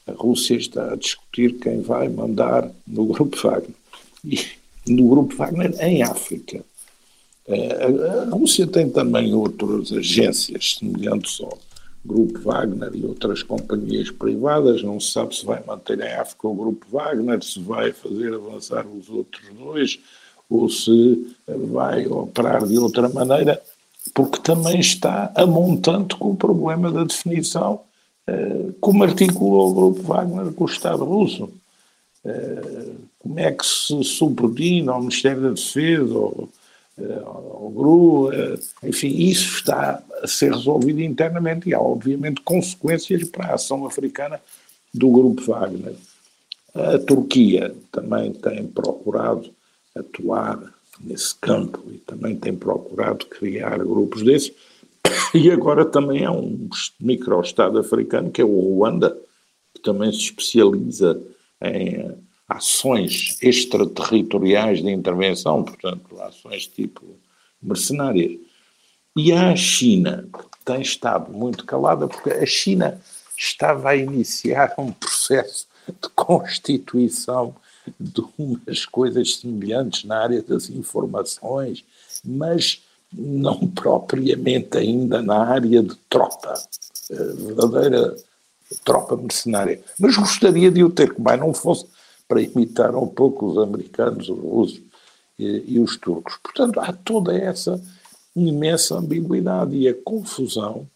A 0.06 0.12
Rússia 0.12 0.54
está 0.54 0.92
a 0.92 0.96
discutir 0.96 1.58
quem 1.58 1.82
vai 1.82 2.08
mandar 2.08 2.70
no 2.86 3.06
Grupo 3.06 3.36
Wagner. 3.36 3.74
E 4.24 4.38
no 4.86 5.08
Grupo 5.08 5.34
Wagner 5.34 5.74
em 5.80 6.02
África. 6.02 6.64
Eh, 7.48 8.22
a 8.22 8.30
Rússia 8.30 8.68
tem 8.68 8.88
também 8.88 9.34
outras 9.34 9.92
agências 9.92 10.76
semelhantes 10.78 11.40
ao 11.40 11.58
Grupo 12.04 12.38
Wagner 12.38 12.94
e 12.94 13.04
outras 13.04 13.42
companhias 13.42 14.12
privadas. 14.12 14.84
Não 14.84 15.00
se 15.00 15.10
sabe 15.10 15.34
se 15.34 15.44
vai 15.44 15.60
manter 15.66 15.98
em 15.98 16.12
África 16.12 16.46
o 16.46 16.54
Grupo 16.54 16.86
Wagner, 16.92 17.42
se 17.42 17.58
vai 17.60 17.92
fazer 17.92 18.32
avançar 18.32 18.86
os 18.86 19.10
outros 19.10 19.44
dois 19.58 19.98
ou 20.48 20.70
se 20.70 21.34
vai 21.48 22.06
operar 22.06 22.64
de 22.64 22.78
outra 22.78 23.08
maneira 23.08 23.60
porque 24.14 24.40
também 24.40 24.80
está 24.80 25.32
a 25.34 25.46
montante 25.46 26.16
com 26.16 26.30
o 26.30 26.36
problema 26.36 26.90
da 26.90 27.04
definição 27.04 27.80
uh, 28.28 28.72
como 28.80 29.04
articula 29.04 29.64
o 29.64 29.74
grupo 29.74 30.02
Wagner 30.02 30.52
com 30.52 30.64
o 30.64 30.68
Estado 30.68 31.04
russo. 31.04 31.50
Uh, 32.24 32.96
como 33.18 33.38
é 33.38 33.52
que 33.52 33.64
se 33.64 34.02
subordina 34.04 34.92
ao 34.92 35.00
Ministério 35.00 35.42
da 35.42 35.50
Defesa, 35.50 36.14
ao, 36.14 36.48
uh, 36.98 37.26
ao 37.26 37.70
GRU, 37.70 38.30
enfim, 38.82 39.08
isso 39.08 39.56
está 39.56 40.02
a 40.22 40.26
ser 40.26 40.52
resolvido 40.52 41.00
internamente 41.00 41.68
e 41.68 41.74
há, 41.74 41.80
obviamente, 41.80 42.40
consequências 42.42 43.24
para 43.24 43.46
a 43.46 43.54
ação 43.54 43.86
africana 43.86 44.40
do 44.92 45.10
grupo 45.10 45.42
Wagner. 45.42 45.94
A 46.74 46.98
Turquia 46.98 47.74
também 47.90 48.32
tem 48.32 48.66
procurado 48.66 49.50
atuar 49.96 50.77
nesse 51.00 51.34
campo 51.36 51.82
e 51.90 51.98
também 51.98 52.36
tem 52.36 52.54
procurado 52.54 53.26
criar 53.26 53.78
grupos 53.78 54.22
desses. 54.22 54.52
E 55.34 55.50
agora 55.50 55.84
também 55.84 56.24
há 56.24 56.32
um 56.32 56.68
micro-estado 56.98 57.78
africano, 57.78 58.30
que 58.30 58.40
é 58.40 58.44
o 58.44 58.60
Ruanda, 58.60 59.16
que 59.74 59.80
também 59.82 60.10
se 60.10 60.20
especializa 60.20 61.20
em 61.62 62.14
ações 62.48 63.36
extraterritoriais 63.42 64.82
de 64.82 64.90
intervenção, 64.90 65.62
portanto, 65.62 66.18
ações 66.20 66.66
tipo 66.66 67.04
mercenárias. 67.60 68.38
E 69.16 69.32
há 69.32 69.50
a 69.50 69.56
China, 69.56 70.28
que 70.32 70.64
tem 70.64 70.80
estado 70.80 71.30
muito 71.30 71.64
calada, 71.66 72.08
porque 72.08 72.30
a 72.30 72.46
China 72.46 73.00
estava 73.36 73.90
a 73.90 73.96
iniciar 73.96 74.74
um 74.78 74.92
processo 74.92 75.66
de 75.86 76.08
constituição 76.14 77.54
de 77.98 78.22
umas 78.38 78.86
coisas 78.86 79.36
semelhantes 79.36 80.04
na 80.04 80.18
área 80.18 80.42
das 80.42 80.70
informações, 80.70 81.84
mas 82.24 82.82
não 83.12 83.66
propriamente 83.68 84.78
ainda 84.78 85.22
na 85.22 85.44
área 85.44 85.82
de 85.82 85.94
tropa, 86.08 86.54
verdadeira 87.10 88.16
tropa 88.84 89.16
mercenária. 89.16 89.80
Mas 89.98 90.16
gostaria 90.16 90.70
de 90.70 90.84
o 90.84 90.90
ter, 90.90 91.14
que 91.14 91.20
mais 91.20 91.40
não 91.40 91.54
fosse 91.54 91.86
para 92.26 92.42
imitar 92.42 92.94
um 92.94 93.06
pouco 93.06 93.46
os 93.46 93.58
americanos, 93.58 94.28
os 94.28 94.38
russos 94.38 94.82
e, 95.38 95.64
e 95.66 95.80
os 95.80 95.96
turcos. 95.96 96.36
Portanto, 96.42 96.78
há 96.80 96.92
toda 96.92 97.36
essa 97.36 97.80
imensa 98.36 98.96
ambiguidade 98.96 99.74
e 99.76 99.88
a 99.88 99.94
confusão 99.94 100.86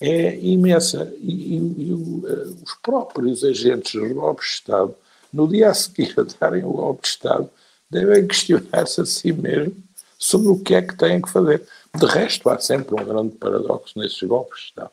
é 0.00 0.38
imensa. 0.38 1.12
E, 1.20 1.56
e, 1.56 1.74
e 1.88 1.92
os 1.92 2.74
próprios 2.82 3.42
agentes 3.42 3.92
de 3.92 4.14
Estado 4.40 4.94
no 5.36 5.46
dia 5.46 5.68
a 5.68 5.74
seguir 5.74 6.14
a 6.18 6.22
darem 6.40 6.64
o 6.64 6.72
golpe 6.72 7.02
de 7.02 7.08
Estado, 7.08 7.50
devem 7.90 8.26
questionar-se 8.26 9.02
a 9.02 9.04
si 9.04 9.32
mesmo 9.32 9.76
sobre 10.18 10.48
o 10.48 10.58
que 10.58 10.74
é 10.74 10.80
que 10.80 10.96
têm 10.96 11.20
que 11.20 11.30
fazer. 11.30 11.62
De 11.94 12.06
resto, 12.06 12.48
há 12.48 12.58
sempre 12.58 12.94
um 12.94 13.04
grande 13.04 13.36
paradoxo 13.36 13.98
nesses 13.98 14.22
golpes 14.22 14.60
de 14.60 14.64
Estado. 14.68 14.90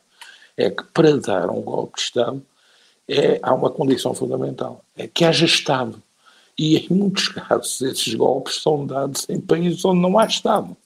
É 0.54 0.70
que 0.70 0.84
para 0.92 1.16
dar 1.16 1.48
um 1.48 1.62
golpe 1.62 1.96
de 1.96 2.02
Estado 2.02 2.42
é, 3.08 3.40
há 3.42 3.54
uma 3.54 3.70
condição 3.70 4.14
fundamental, 4.14 4.84
é 4.96 5.08
que 5.08 5.24
haja 5.24 5.46
Estado. 5.46 6.00
E 6.56 6.76
em 6.76 6.88
muitos 6.90 7.28
casos 7.28 7.80
esses 7.80 8.14
golpes 8.14 8.62
são 8.62 8.86
dados 8.86 9.26
em 9.30 9.40
países 9.40 9.82
onde 9.84 10.00
não 10.00 10.18
há 10.18 10.26
Estado. 10.26 10.76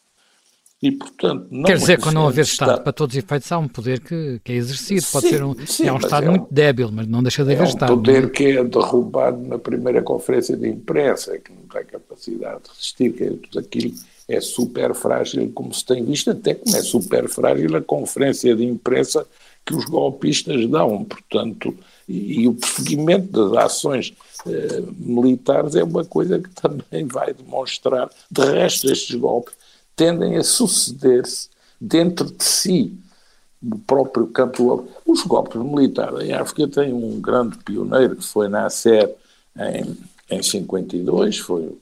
E, 0.80 0.92
portanto, 0.92 1.48
não 1.50 1.64
Quer 1.64 1.76
dizer, 1.76 2.00
quando 2.00 2.14
não 2.14 2.28
haver 2.28 2.42
Estado, 2.42 2.70
Estado, 2.70 2.84
para 2.84 2.92
todos 2.92 3.16
os 3.16 3.24
efeitos, 3.24 3.50
há 3.50 3.58
um 3.58 3.66
poder 3.66 3.98
que, 3.98 4.40
que 4.44 4.52
é 4.52 4.54
exercido. 4.54 5.04
Pode 5.10 5.26
sim, 5.26 5.32
ser 5.32 5.42
um, 5.42 5.66
sim, 5.66 5.86
é 5.88 5.92
um 5.92 5.96
Estado 5.96 6.26
é 6.26 6.28
um, 6.28 6.32
muito 6.32 6.46
débil, 6.54 6.90
mas 6.92 7.06
não 7.08 7.20
deixa 7.20 7.44
de 7.44 7.52
haver 7.52 7.62
é 7.62 7.66
um 7.66 7.68
Estado. 7.68 7.90
É 7.90 7.94
um 7.94 7.98
poder 7.98 8.30
que 8.30 8.44
é 8.44 8.62
derrubado 8.62 9.38
na 9.44 9.58
primeira 9.58 10.02
conferência 10.02 10.56
de 10.56 10.68
imprensa, 10.68 11.36
que 11.38 11.52
não 11.52 11.62
tem 11.62 11.84
capacidade 11.84 12.62
de 12.62 12.68
resistir, 12.70 13.12
que 13.12 13.24
é 13.24 13.30
tudo 13.30 13.58
aquilo 13.58 13.92
é 14.28 14.40
super 14.42 14.94
frágil, 14.94 15.50
como 15.54 15.72
se 15.72 15.84
tem 15.84 16.04
visto, 16.04 16.30
até 16.30 16.54
como 16.54 16.76
é 16.76 16.82
super 16.82 17.28
frágil 17.28 17.74
a 17.74 17.80
conferência 17.80 18.54
de 18.54 18.62
imprensa 18.62 19.26
que 19.64 19.74
os 19.74 19.86
golpistas 19.86 20.68
dão. 20.68 21.02
Portanto, 21.04 21.74
e, 22.06 22.42
e 22.42 22.48
o 22.48 22.54
perseguimento 22.54 23.50
das 23.50 23.64
ações 23.64 24.14
eh, 24.46 24.82
militares 24.98 25.74
é 25.76 25.82
uma 25.82 26.04
coisa 26.04 26.38
que 26.38 26.50
também 26.50 27.06
vai 27.06 27.32
demonstrar. 27.32 28.10
De 28.30 28.44
resto, 28.44 28.90
estes 28.90 29.16
golpes 29.16 29.54
tendem 29.98 30.36
a 30.36 30.44
suceder-se 30.44 31.50
dentro 31.80 32.24
de 32.30 32.44
si, 32.44 32.96
no 33.60 33.78
próprio 33.80 34.28
campo. 34.28 34.88
Os 35.04 35.24
golpes 35.24 35.60
militares 35.60 36.20
em 36.20 36.32
África 36.32 36.68
têm 36.68 36.94
um 36.94 37.20
grande 37.20 37.58
pioneiro 37.58 38.14
que 38.14 38.24
foi 38.24 38.48
Nasser 38.48 39.12
em, 39.58 39.98
em 40.30 40.40
52, 40.40 41.38
foi 41.38 41.76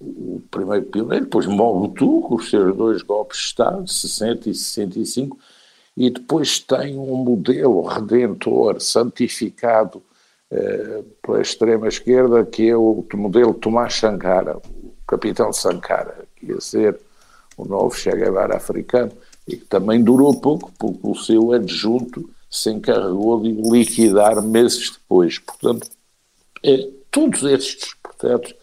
o 0.00 0.42
primeiro 0.50 0.86
pioneiro, 0.86 1.26
depois 1.26 1.46
Mobutu, 1.46 2.22
com 2.22 2.34
os 2.34 2.50
seus 2.50 2.76
dois 2.76 3.02
golpes 3.02 3.38
de 3.38 3.44
Estado, 3.44 3.86
60 3.86 4.50
e 4.50 4.54
65, 4.54 5.38
e 5.96 6.10
depois 6.10 6.58
tem 6.58 6.98
um 6.98 7.16
modelo 7.16 7.82
redentor, 7.82 8.80
santificado 8.80 10.02
eh, 10.50 11.04
pela 11.22 11.42
extrema-esquerda, 11.42 12.44
que 12.46 12.68
é 12.68 12.76
o 12.76 13.04
modelo 13.14 13.52
Tomás 13.52 13.94
Sankara, 13.94 14.56
o 14.56 14.92
capitão 15.06 15.52
Sankara, 15.52 16.24
que 16.34 16.46
ia 16.46 16.60
ser 16.60 16.98
o 17.60 17.68
novo 17.68 17.94
Che 17.94 18.10
Guevara 18.10 18.56
africano, 18.56 19.12
e 19.46 19.56
que 19.56 19.64
também 19.64 20.02
durou 20.02 20.40
pouco, 20.40 20.72
porque 20.78 21.00
o 21.02 21.14
seu 21.14 21.52
adjunto 21.52 22.28
se 22.50 22.70
encarregou 22.70 23.40
de 23.40 23.52
liquidar 23.52 24.42
meses 24.42 24.90
depois. 24.90 25.38
Portanto, 25.38 25.88
é, 26.62 26.88
todos 27.10 27.42
estes 27.44 27.94
projetos 27.94 28.54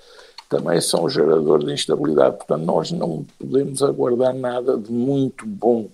também 0.49 0.79
são 0.81 1.09
geradores 1.09 1.65
de 1.65 1.73
instabilidade. 1.73 2.37
Portanto, 2.37 2.63
nós 2.63 2.91
não 2.91 3.25
podemos 3.37 3.81
aguardar 3.83 4.33
nada 4.33 4.77
de 4.77 4.91
muito 4.91 5.45
bom 5.45 5.89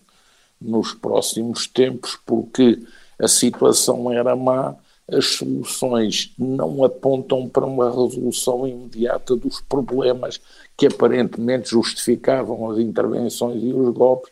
nos 0.60 0.94
próximos 0.94 1.68
tempos, 1.68 2.18
porque 2.26 2.82
a 3.20 3.28
situação 3.28 4.12
era 4.12 4.36
má, 4.36 4.76
as 5.12 5.26
soluções 5.26 6.34
não 6.38 6.84
apontam 6.84 7.48
para 7.48 7.66
uma 7.66 7.90
resolução 7.90 8.66
imediata 8.66 9.36
dos 9.36 9.60
problemas 9.62 10.40
que 10.78 10.88
aparentemente 10.88 11.72
justificavam 11.72 12.72
as 12.72 12.80
intervenções 12.80 13.62
e 13.62 13.74
os 13.74 13.94
golpes. 13.94 14.32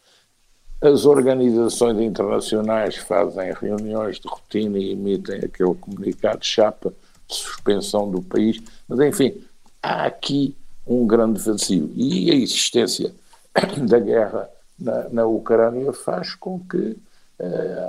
As 0.81 1.05
organizações 1.05 1.99
internacionais 1.99 2.95
fazem 2.95 3.53
reuniões 3.53 4.19
de 4.19 4.27
rotina 4.27 4.79
e 4.79 4.91
emitem 4.91 5.37
aquele 5.37 5.75
comunicado 5.75 6.43
chapa 6.43 6.93
de 7.27 7.35
suspensão 7.35 8.09
do 8.09 8.21
país, 8.21 8.59
mas 8.87 8.99
enfim, 8.99 9.41
há 9.83 10.05
aqui 10.05 10.55
um 10.87 11.05
grande 11.05 11.39
vazio. 11.39 11.91
E 11.95 12.31
a 12.31 12.35
existência 12.35 13.13
da 13.87 13.99
guerra 13.99 14.49
na, 14.79 15.09
na 15.09 15.25
Ucrânia 15.25 15.93
faz 15.93 16.33
com 16.33 16.59
que 16.59 16.97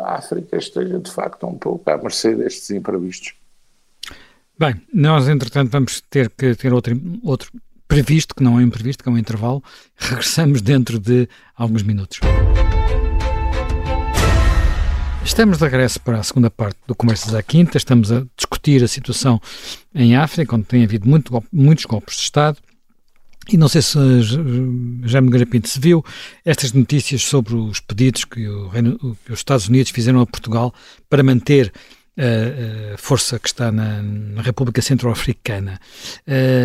a 0.00 0.14
África 0.14 0.56
esteja 0.56 0.98
de 0.98 1.10
facto 1.10 1.46
um 1.46 1.56
pouco 1.56 1.90
à 1.90 1.96
mercê 1.96 2.34
destes 2.34 2.70
imprevistos. 2.70 3.34
Bem, 4.58 4.80
nós 4.92 5.28
entretanto 5.28 5.70
vamos 5.70 6.00
ter 6.02 6.30
que 6.30 6.54
ter 6.54 6.72
outro, 6.72 7.00
outro 7.22 7.50
previsto, 7.88 8.34
que 8.34 8.42
não 8.42 8.60
é 8.60 8.62
imprevisto, 8.62 9.02
que 9.02 9.08
é 9.08 9.12
um 9.12 9.18
intervalo. 9.18 9.62
Regressamos 9.96 10.62
dentro 10.62 10.98
de 10.98 11.28
alguns 11.56 11.82
minutos. 11.82 12.20
Estamos 15.24 15.58
de 15.58 15.64
regresso 15.64 16.00
para 16.00 16.18
a 16.18 16.22
segunda 16.22 16.50
parte 16.50 16.78
do 16.86 16.94
Conversas 16.94 17.34
à 17.34 17.42
Quinta. 17.42 17.76
Estamos 17.76 18.10
a 18.10 18.24
discutir 18.36 18.82
a 18.82 18.88
situação 18.88 19.40
em 19.94 20.16
África, 20.16 20.54
onde 20.54 20.64
tem 20.64 20.84
havido 20.84 21.08
muito, 21.08 21.42
muitos 21.52 21.84
golpes 21.84 22.16
de 22.16 22.22
Estado. 22.22 22.58
E 23.48 23.57
não 23.57 23.68
sei 23.68 23.83
se 23.83 23.98
Jaime 25.05 25.31
Garapinto 25.31 25.68
se 25.68 25.81
viu 25.81 26.05
estas 26.44 26.72
notícias 26.72 27.22
sobre 27.22 27.55
os 27.55 27.81
pedidos 27.81 28.24
que, 28.24 28.46
Reino, 28.70 28.98
que 29.24 29.33
os 29.33 29.40
Estados 29.40 29.68
Unidos 29.68 29.90
fizeram 29.90 30.20
a 30.20 30.26
Portugal 30.26 30.72
para 31.11 31.22
manter 31.22 31.72
a, 32.16 32.94
a 32.94 32.98
força 32.98 33.38
que 33.38 33.48
está 33.48 33.72
na, 33.72 34.02
na 34.02 34.42
República 34.42 34.81
Centro-Africana, 34.81 35.81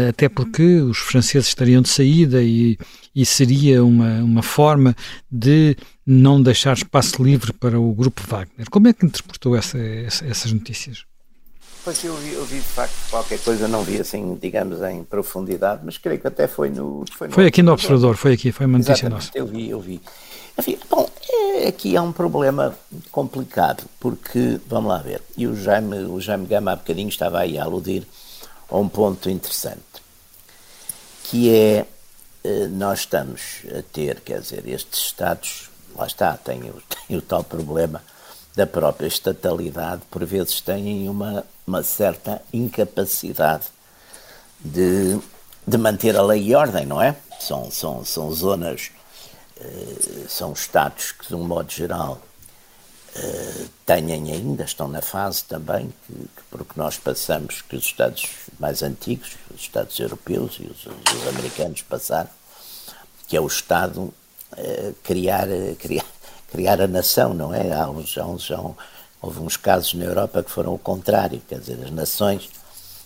até 0.10 0.30
porque 0.30 0.82
os 0.82 0.98
franceses 0.98 1.48
estariam 1.48 1.82
de 1.82 1.90
saída 1.90 2.44
e, 2.44 2.78
e 3.16 3.26
seria 3.26 3.84
uma, 3.84 4.22
uma 4.22 4.44
forma 4.44 4.96
de 5.32 5.76
não 6.06 6.42
deixar 6.42 6.74
espaço 6.74 7.24
livre 7.24 7.54
para 7.54 7.80
o 7.80 7.94
grupo 7.94 8.22
Wagner. 8.28 8.70
Como 8.70 8.88
é 8.88 8.94
que 8.94 9.06
interpretou 9.06 9.56
essa, 9.56 9.78
essa, 9.78 10.26
essas 10.26 10.52
notícias? 10.52 11.06
Pois 11.88 12.04
eu 12.04 12.14
vi, 12.18 12.34
eu 12.34 12.44
vi 12.44 12.58
de 12.58 12.64
facto 12.64 12.94
qualquer 13.10 13.40
coisa, 13.40 13.66
não 13.66 13.82
vi 13.82 13.98
assim, 13.98 14.38
digamos, 14.42 14.82
em 14.82 15.06
profundidade, 15.06 15.84
mas 15.86 15.98
creio 15.98 16.20
que 16.20 16.28
até 16.28 16.46
foi 16.46 16.70
no. 16.70 17.06
Foi, 17.14 17.30
no 17.30 17.34
foi 17.34 17.46
aqui 17.46 17.64
no 17.64 17.72
Observador, 17.72 18.18
foi 18.18 18.34
aqui, 18.34 18.52
foi 18.52 18.66
uma 18.66 18.78
notícia 18.78 19.10
nossa. 19.10 19.32
Eu 19.34 19.48
vi, 19.48 19.70
eu 19.70 19.80
vi. 19.80 20.02
Enfim, 20.60 20.78
bom, 20.90 21.10
é, 21.30 21.70
aqui 21.70 21.96
há 21.96 22.02
um 22.02 22.12
problema 22.12 22.78
complicado, 23.10 23.86
porque, 24.02 24.60
vamos 24.68 24.90
lá 24.90 24.98
ver, 24.98 25.22
e 25.38 25.48
o 25.48 25.56
Jaime, 25.56 26.00
o 26.00 26.20
Jaime 26.20 26.46
Gama 26.46 26.74
há 26.74 26.76
bocadinho 26.76 27.08
estava 27.08 27.40
aí 27.40 27.58
a 27.58 27.64
aludir 27.64 28.06
a 28.70 28.78
um 28.78 28.90
ponto 28.90 29.30
interessante, 29.30 29.80
que 31.24 31.50
é, 31.56 31.86
eh, 32.44 32.68
nós 32.68 33.00
estamos 33.00 33.62
a 33.70 33.82
ter, 33.94 34.20
quer 34.20 34.42
dizer, 34.42 34.68
estes 34.68 35.04
Estados, 35.04 35.70
lá 35.96 36.06
está, 36.06 36.36
têm 36.36 36.60
têm 37.08 37.16
o 37.16 37.22
tal 37.22 37.46
problema 37.46 38.04
da 38.58 38.68
própria 38.68 39.08
estatalidade, 39.08 40.02
por 40.12 40.26
vezes 40.26 40.60
têm 40.60 41.08
uma, 41.08 41.46
uma 41.68 41.84
certa 41.84 42.42
incapacidade 42.54 43.66
de, 44.60 45.20
de 45.68 45.78
manter 45.78 46.16
a 46.16 46.22
lei 46.24 46.42
e 46.42 46.56
ordem, 46.56 46.86
não 46.86 47.02
é? 47.02 47.16
São, 47.42 47.70
são, 47.70 48.06
são 48.06 48.32
zonas 48.32 48.90
eh, 49.60 50.26
são 50.30 50.54
Estados 50.54 51.12
que, 51.12 51.28
de 51.28 51.36
um 51.36 51.44
modo 51.44 51.70
geral, 51.70 52.22
eh, 53.16 53.66
têm 53.86 54.14
ainda, 54.14 54.64
estão 54.64 54.88
na 54.88 55.02
fase 55.02 55.44
também, 55.44 55.94
que, 56.06 56.14
que, 56.14 56.44
porque 56.50 56.74
nós 56.78 56.98
passamos, 56.98 57.62
que 57.62 57.76
os 57.76 57.84
Estados 57.84 58.30
mais 58.58 58.82
antigos, 58.82 59.36
os 59.54 59.62
Estados 59.62 60.00
europeus 60.00 60.58
e 60.62 60.68
os, 60.68 60.86
os 60.86 61.28
americanos 61.28 61.82
passaram, 61.82 62.30
que 63.28 63.36
é 63.36 63.42
o 63.42 63.48
Estado 63.48 64.14
eh, 64.56 64.94
criar, 65.04 65.48
criar, 65.80 66.06
criar 66.50 66.82
a 66.82 66.88
nação, 66.88 67.34
não 67.34 67.54
é? 67.54 67.74
Há 67.74 67.90
uns, 67.90 68.18
há 68.18 68.26
uns, 68.26 68.50
há 68.52 68.62
um, 68.62 68.76
houve 69.28 69.42
uns 69.42 69.58
casos 69.58 69.94
na 69.94 70.06
Europa 70.06 70.42
que 70.42 70.50
foram 70.50 70.74
o 70.74 70.80
contrário, 70.80 71.42
quer 71.50 71.60
dizer, 71.60 71.78
as 71.84 71.92
nações, 71.92 72.50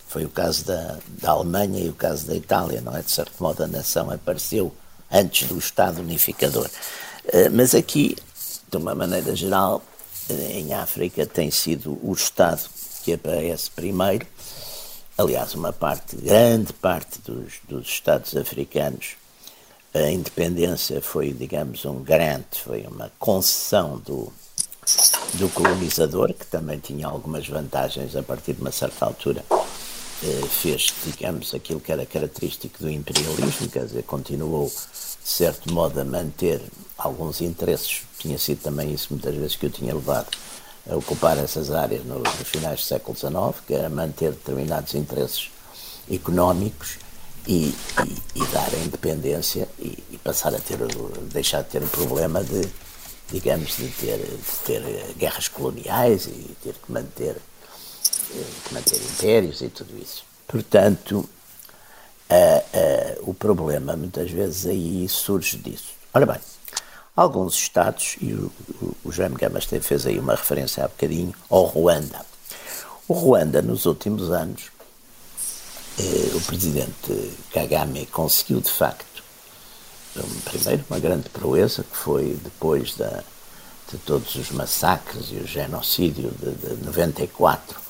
foi 0.06 0.24
o 0.24 0.28
caso 0.28 0.64
da, 0.64 0.98
da 1.20 1.30
Alemanha 1.32 1.80
e 1.80 1.88
o 1.88 1.94
caso 1.94 2.28
da 2.28 2.36
Itália, 2.36 2.80
não 2.80 2.96
é? 2.96 3.02
De 3.02 3.10
certo 3.10 3.42
modo 3.42 3.64
a 3.64 3.66
nação 3.66 4.08
apareceu 4.08 4.72
antes 5.10 5.48
do 5.48 5.58
Estado 5.58 6.00
unificador. 6.00 6.70
Eh, 7.26 7.48
mas 7.48 7.74
aqui, 7.74 8.16
de 8.70 8.76
uma 8.76 8.94
maneira 8.94 9.34
geral, 9.34 9.82
eh, 10.30 10.60
em 10.60 10.72
África 10.72 11.26
tem 11.26 11.50
sido 11.50 11.98
o 12.00 12.12
Estado 12.12 12.62
que 13.02 13.14
aparece 13.14 13.68
primeiro. 13.72 14.24
Aliás, 15.18 15.54
uma 15.54 15.72
parte, 15.72 16.14
grande 16.14 16.72
parte 16.72 17.18
dos, 17.22 17.54
dos 17.68 17.88
Estados 17.88 18.36
africanos, 18.36 19.16
a 19.92 20.08
independência 20.08 21.02
foi, 21.02 21.32
digamos, 21.32 21.84
um 21.84 22.00
garante, 22.00 22.60
foi 22.60 22.82
uma 22.82 23.10
concessão 23.18 23.98
do, 23.98 24.32
do 25.34 25.48
colonizador, 25.48 26.32
que 26.34 26.46
também 26.46 26.78
tinha 26.78 27.06
algumas 27.06 27.46
vantagens 27.48 28.14
a 28.16 28.22
partir 28.22 28.54
de 28.54 28.60
uma 28.60 28.72
certa 28.72 29.04
altura. 29.06 29.44
Eh, 30.24 30.46
fez, 30.48 30.92
digamos, 31.04 31.52
aquilo 31.52 31.80
que 31.80 31.90
era 31.90 32.06
característico 32.06 32.78
do 32.80 32.90
imperialismo, 32.90 33.68
quer 33.68 33.86
dizer, 33.86 34.04
continuou, 34.04 34.66
de 34.68 35.28
certo 35.28 35.72
modo, 35.72 36.00
a 36.00 36.04
manter 36.04 36.60
alguns 36.96 37.40
interesses. 37.40 38.02
Tinha 38.18 38.38
sido 38.38 38.62
também 38.62 38.92
isso 38.92 39.08
muitas 39.10 39.34
vezes 39.34 39.56
que 39.56 39.66
eu 39.66 39.70
tinha 39.70 39.92
levado 39.92 40.28
a 40.88 40.96
ocupar 40.96 41.38
essas 41.38 41.70
áreas 41.70 42.04
no, 42.04 42.18
nos 42.18 42.48
finais 42.48 42.80
do 42.80 42.86
século 42.86 43.16
XIX, 43.16 43.64
que 43.66 43.74
era 43.74 43.88
manter 43.88 44.30
determinados 44.30 44.94
interesses 44.94 45.50
económicos 46.10 46.98
e, 47.46 47.74
e, 48.04 48.40
e 48.42 48.46
dar 48.52 48.68
a 48.72 48.78
independência 48.78 49.68
e, 49.78 49.98
e, 50.10 50.18
passar 50.18 50.54
a 50.54 50.58
ter, 50.58 50.78
deixar 51.32 51.62
de 51.62 51.70
ter 51.70 51.82
o 51.82 51.88
problema 51.88 52.42
de, 52.42 52.68
digamos, 53.30 53.76
de 53.76 53.88
ter, 53.88 54.18
de 54.18 54.58
ter 54.64 55.14
guerras 55.16 55.48
coloniais 55.48 56.26
e 56.26 56.56
ter 56.62 56.74
que 56.74 56.92
manter 56.92 57.36
manter 58.70 58.96
impérios 58.96 59.60
e 59.60 59.68
tudo 59.68 59.96
isso. 60.00 60.24
Portanto, 60.46 61.18
uh, 61.18 61.26
uh, 62.34 63.30
o 63.30 63.34
problema 63.34 63.96
muitas 63.96 64.30
vezes 64.30 64.66
aí 64.66 65.08
surge 65.08 65.56
disso. 65.58 65.92
Ora 66.14 66.26
bem, 66.26 66.40
alguns 67.16 67.54
Estados, 67.54 68.16
e 68.20 68.32
o, 68.32 68.52
o, 68.80 68.96
o 69.04 69.12
Jaime 69.12 69.36
Gamas 69.36 69.64
fez 69.64 70.06
aí 70.06 70.18
uma 70.18 70.34
referência 70.34 70.84
há 70.84 70.88
bocadinho, 70.88 71.34
ao 71.48 71.64
Ruanda. 71.64 72.24
O 73.08 73.14
Ruanda, 73.14 73.60
nos 73.60 73.86
últimos 73.86 74.30
anos, 74.30 74.70
eh, 75.98 76.30
o 76.34 76.40
presidente 76.42 77.32
Kagame 77.52 78.06
conseguiu, 78.06 78.60
de 78.60 78.70
facto, 78.70 79.11
primeiro, 80.44 80.84
uma 80.90 80.98
grande 80.98 81.28
proeza, 81.28 81.84
que 81.84 81.96
foi 81.96 82.38
depois 82.42 82.94
da, 82.94 83.22
de 83.90 83.98
todos 83.98 84.34
os 84.34 84.50
massacres 84.50 85.26
e 85.30 85.36
o 85.36 85.46
genocídio 85.46 86.30
de, 86.38 86.76
de 86.76 86.84
94, 86.84 87.80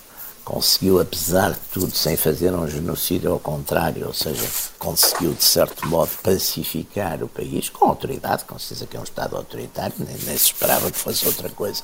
conseguiu, 0.44 1.00
apesar 1.00 1.52
de 1.52 1.60
tudo, 1.72 1.94
sem 1.94 2.16
fazer 2.16 2.52
um 2.52 2.68
genocídio 2.68 3.32
ao 3.32 3.38
contrário, 3.38 4.06
ou 4.06 4.12
seja, 4.12 4.44
conseguiu, 4.78 5.32
de 5.32 5.44
certo 5.44 5.86
modo, 5.86 6.10
pacificar 6.22 7.22
o 7.22 7.28
país 7.28 7.68
com 7.68 7.86
autoridade, 7.86 8.44
com 8.44 8.58
certeza 8.58 8.86
que 8.86 8.96
é 8.96 9.00
um 9.00 9.04
Estado 9.04 9.36
autoritário, 9.36 9.94
nem, 9.98 10.08
nem 10.08 10.36
se 10.36 10.46
esperava 10.46 10.90
que 10.90 10.98
fosse 10.98 11.26
outra 11.26 11.48
coisa 11.48 11.82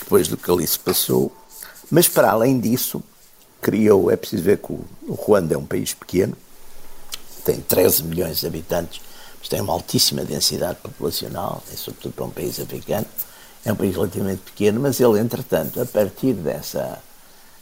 depois 0.00 0.28
do 0.28 0.36
que 0.36 0.50
ali 0.50 0.66
se 0.66 0.78
passou. 0.78 1.32
Mas, 1.90 2.08
para 2.08 2.30
além 2.30 2.58
disso, 2.58 3.02
criou, 3.60 4.10
é 4.10 4.16
preciso 4.16 4.42
ver 4.42 4.58
que 4.58 4.72
o, 4.72 4.84
o 5.08 5.14
Ruanda 5.14 5.54
é 5.54 5.58
um 5.58 5.66
país 5.66 5.94
pequeno, 5.94 6.36
tem 7.44 7.60
13 7.60 8.04
milhões 8.04 8.40
de 8.40 8.46
habitantes, 8.46 9.00
mas 9.44 9.48
tem 9.50 9.60
uma 9.60 9.74
altíssima 9.74 10.24
densidade 10.24 10.78
populacional, 10.82 11.62
é 11.70 11.76
sobretudo 11.76 12.14
para 12.14 12.24
um 12.24 12.30
país 12.30 12.58
africano, 12.58 13.04
é 13.62 13.70
um 13.70 13.76
país 13.76 13.94
relativamente 13.94 14.40
pequeno, 14.40 14.80
mas 14.80 15.00
ele, 15.00 15.20
entretanto, 15.20 15.82
a 15.82 15.84
partir 15.84 16.32
dessa 16.32 16.98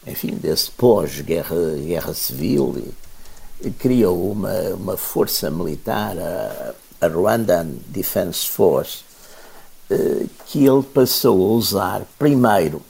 enfim, 0.06 0.34
desse 0.34 0.70
pós-guerra 0.70 1.56
guerra 1.84 2.14
civil, 2.14 2.74
e, 2.76 3.68
e 3.68 3.70
criou 3.72 4.30
uma, 4.30 4.58
uma 4.70 4.96
força 4.96 5.50
militar, 5.50 6.16
a, 6.18 6.74
a 7.00 7.08
Rwandan 7.08 7.66
Defense 7.88 8.46
Force, 8.46 9.04
eh, 9.90 10.26
que 10.46 10.64
ele 10.64 10.82
passou 10.82 11.36
a 11.36 11.52
usar 11.52 12.02
primeiro. 12.16 12.80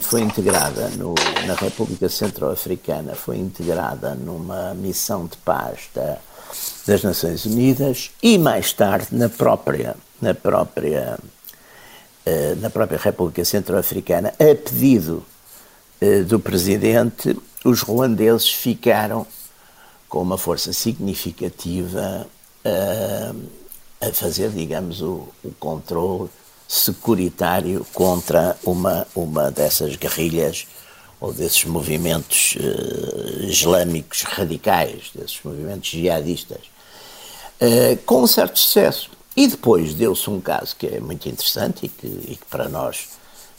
Foi 0.00 0.20
integrada 0.20 0.88
no, 0.90 1.14
na 1.46 1.54
República 1.54 2.08
Centro-Africana, 2.08 3.14
foi 3.14 3.38
integrada 3.38 4.14
numa 4.14 4.74
missão 4.74 5.26
de 5.26 5.36
paz 5.38 5.88
da, 5.94 6.18
das 6.86 7.02
Nações 7.02 7.44
Unidas 7.44 8.10
e 8.22 8.38
mais 8.38 8.72
tarde 8.72 9.08
na 9.12 9.28
própria 9.28 9.96
na 10.20 10.34
própria 10.34 11.18
eh, 12.26 12.54
na 12.60 12.68
própria 12.68 12.98
República 12.98 13.44
Centro-Africana 13.44 14.34
a 14.38 14.54
pedido 14.54 15.24
eh, 16.00 16.20
do 16.22 16.38
presidente, 16.38 17.36
os 17.64 17.80
ruandeses 17.80 18.48
ficaram 18.48 19.26
com 20.08 20.22
uma 20.22 20.38
força 20.38 20.72
significativa 20.72 22.26
a, 22.64 22.68
eh, 22.68 23.32
a 24.08 24.12
fazer, 24.12 24.50
digamos, 24.50 25.00
o, 25.00 25.28
o 25.42 25.52
controle 25.58 26.28
securitário 26.68 27.86
contra 27.94 28.56
uma, 28.62 29.06
uma 29.14 29.50
dessas 29.50 29.96
guerrilhas 29.96 30.66
ou 31.20 31.32
desses 31.32 31.64
movimentos 31.64 32.56
uh, 32.56 33.44
islâmicos 33.44 34.22
radicais, 34.22 35.10
desses 35.14 35.38
movimentos 35.42 35.88
jihadistas, 35.88 36.60
uh, 37.60 37.96
com 38.04 38.22
um 38.22 38.26
certo 38.26 38.58
sucesso. 38.58 39.10
E 39.36 39.46
depois 39.46 39.94
deu-se 39.94 40.28
um 40.28 40.40
caso 40.40 40.74
que 40.76 40.86
é 40.86 41.00
muito 41.00 41.28
interessante 41.28 41.86
e 41.86 41.88
que, 41.88 42.06
e 42.06 42.36
que 42.36 42.44
para 42.48 42.68
nós 42.68 43.08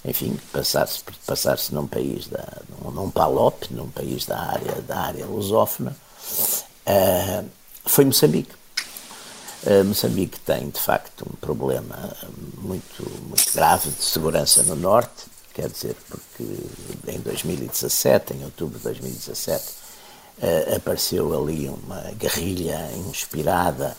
enfim, 0.03 0.39
passar-se 0.51 1.03
passar 1.25 1.57
num 1.71 1.87
país, 1.87 2.27
da, 2.27 2.45
num, 2.81 2.91
num 2.91 3.11
num 3.71 3.89
país 3.89 4.25
da 4.25 4.39
área, 4.39 4.81
da 4.81 4.97
área 4.97 5.25
lusófona, 5.25 5.95
uh, 6.87 7.49
foi 7.85 8.05
Moçambique. 8.05 8.53
Uh, 9.63 9.83
Moçambique 9.83 10.39
tem, 10.39 10.69
de 10.69 10.79
facto, 10.79 11.25
um 11.29 11.35
problema 11.35 12.15
muito, 12.57 13.03
muito 13.27 13.53
grave 13.53 13.89
de 13.89 14.03
segurança 14.03 14.63
no 14.63 14.75
norte, 14.75 15.25
quer 15.59 15.69
dizer, 15.69 15.95
porque 16.07 16.43
em 17.07 17.19
2017, 17.19 18.33
em 18.33 18.45
outubro 18.45 18.77
de 18.77 18.83
2017, 18.85 19.63
uh, 19.63 19.71
eh, 20.41 20.75
apareceu 20.77 21.37
ali 21.37 21.67
uma 21.67 22.01
guerrilha 22.17 22.89
inspirada 23.09 23.95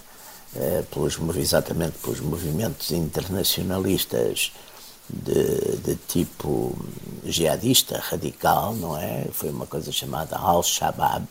uh, 0.54 0.84
pelos, 0.86 1.18
exatamente 1.36 1.98
pelos 1.98 2.20
movimentos 2.20 2.90
internacionalistas 2.92 4.52
de, 5.08 5.76
de 5.78 5.96
tipo 6.08 6.74
jihadista 7.24 7.98
radical, 7.98 8.74
não 8.74 8.96
é? 8.96 9.26
Foi 9.32 9.50
uma 9.50 9.66
coisa 9.66 9.92
chamada 9.92 10.36
Al-Shabaab, 10.36 11.26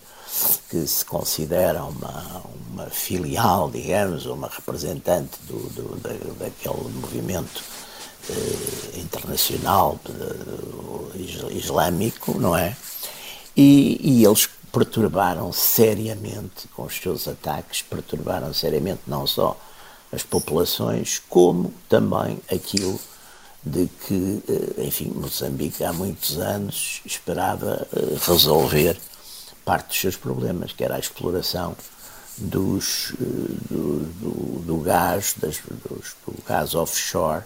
que 0.69 0.85
se 0.85 1.03
considera 1.05 1.83
uma, 1.83 2.43
uma 2.69 2.85
filial, 2.85 3.71
digamos, 3.71 4.25
uma 4.27 4.47
representante 4.47 5.39
do, 5.47 5.57
do 5.69 5.95
da, 5.97 6.11
daquele 6.45 6.89
movimento 6.93 7.63
eh, 7.63 7.88
internacional 8.95 9.99
eh, 10.07 11.51
islâmico, 11.51 12.39
não 12.39 12.55
é? 12.55 12.75
E, 13.55 13.99
e 14.01 14.25
eles 14.25 14.47
perturbaram 14.71 15.51
seriamente 15.51 16.67
com 16.75 16.83
os 16.83 16.95
seus 16.95 17.27
ataques, 17.27 17.81
perturbaram 17.81 18.53
seriamente 18.53 19.01
não 19.07 19.25
só 19.25 19.59
as 20.11 20.23
populações, 20.23 21.21
como 21.29 21.73
também 21.87 22.39
aquilo 22.51 22.99
de 23.63 23.87
que, 24.07 24.43
eh, 24.47 24.85
enfim, 24.85 25.11
Moçambique 25.15 25.83
há 25.83 25.91
muitos 25.91 26.37
anos 26.37 27.01
esperava 27.05 27.87
eh, 27.93 28.17
resolver 28.25 28.97
parte 29.65 29.89
dos 29.89 29.99
seus 29.99 30.15
problemas, 30.15 30.71
que 30.71 30.83
era 30.83 30.95
a 30.95 30.99
exploração 30.99 31.75
dos, 32.37 33.13
do, 33.69 33.99
do, 34.21 34.59
do 34.65 34.77
gás, 34.77 35.35
das, 35.37 35.59
dos, 35.59 36.15
do 36.25 36.33
gás 36.47 36.73
offshore, 36.73 37.43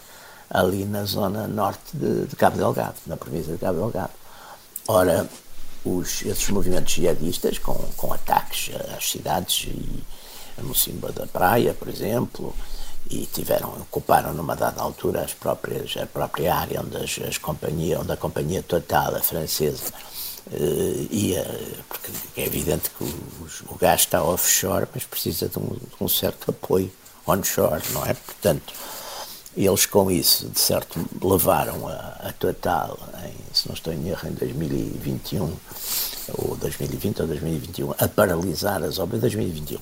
ali 0.54 0.86
na 0.86 1.04
zona 1.04 1.48
norte 1.48 1.82
de, 1.94 2.28
de, 2.28 2.36
Cabo 2.36 2.58
Delgado, 2.58 2.96
na 3.08 3.18
província 3.18 3.52
de 3.52 3.60
Cabo 3.60 3.80
Delgado. 3.80 4.14
Ora, 4.88 5.28
os, 5.84 6.22
esses 6.22 6.48
movimentos 6.50 6.94
jihadistas, 6.94 7.58
com, 7.58 7.74
com 7.98 8.14
ataques 8.14 8.72
às 8.96 9.10
cidades 9.10 9.68
e 9.68 10.04
a 10.58 10.64
Mocimba 10.64 11.12
da 11.12 11.26
Praia, 11.26 11.74
por 11.74 11.88
exemplo, 11.88 12.56
e 13.10 13.26
tiveram, 13.26 13.70
ocuparam 13.82 14.34
numa 14.34 14.56
dada 14.56 14.82
altura 14.82 15.22
as 15.22 15.34
próprias, 15.34 15.96
a 15.98 16.06
própria 16.06 16.56
área 16.56 16.82
onde, 16.82 16.98
as, 16.98 17.20
as 17.28 17.38
companhia, 17.38 18.00
onde 18.00 18.12
a 18.12 18.18
companhia 18.18 18.62
Total, 18.62 19.16
a 19.16 19.22
francesa, 19.22 19.92
uh, 20.52 21.08
ia, 21.12 21.44
porque 21.90 22.12
é 22.38 22.46
evidente 22.46 22.92
que 22.92 23.04
o, 23.04 23.74
o 23.74 23.76
gás 23.76 24.02
está 24.02 24.24
offshore, 24.24 24.88
mas 24.94 25.04
precisa 25.04 25.50
de 25.50 25.58
um, 25.58 25.70
de 25.70 25.96
um 26.00 26.08
certo 26.08 26.52
apoio 26.52 26.92
onshore, 27.26 27.84
não 27.92 28.06
é? 28.06 28.14
Portanto, 28.14 28.74
eles 29.56 29.86
com 29.86 30.10
isso, 30.10 30.48
de 30.50 30.60
certo, 30.60 31.00
levaram 31.22 31.88
a, 31.88 32.28
a 32.28 32.34
Total, 32.34 32.98
em, 33.24 33.34
se 33.54 33.68
não 33.68 33.76
estou 33.76 33.94
em 33.94 34.08
erro, 34.08 34.28
em 34.28 34.32
2021, 34.32 35.54
ou 36.38 36.56
2020 36.56 37.22
ou 37.22 37.28
2021, 37.28 37.92
a 37.98 38.08
paralisar 38.08 38.84
as 38.84 38.98
obras, 38.98 39.22
2021, 39.22 39.80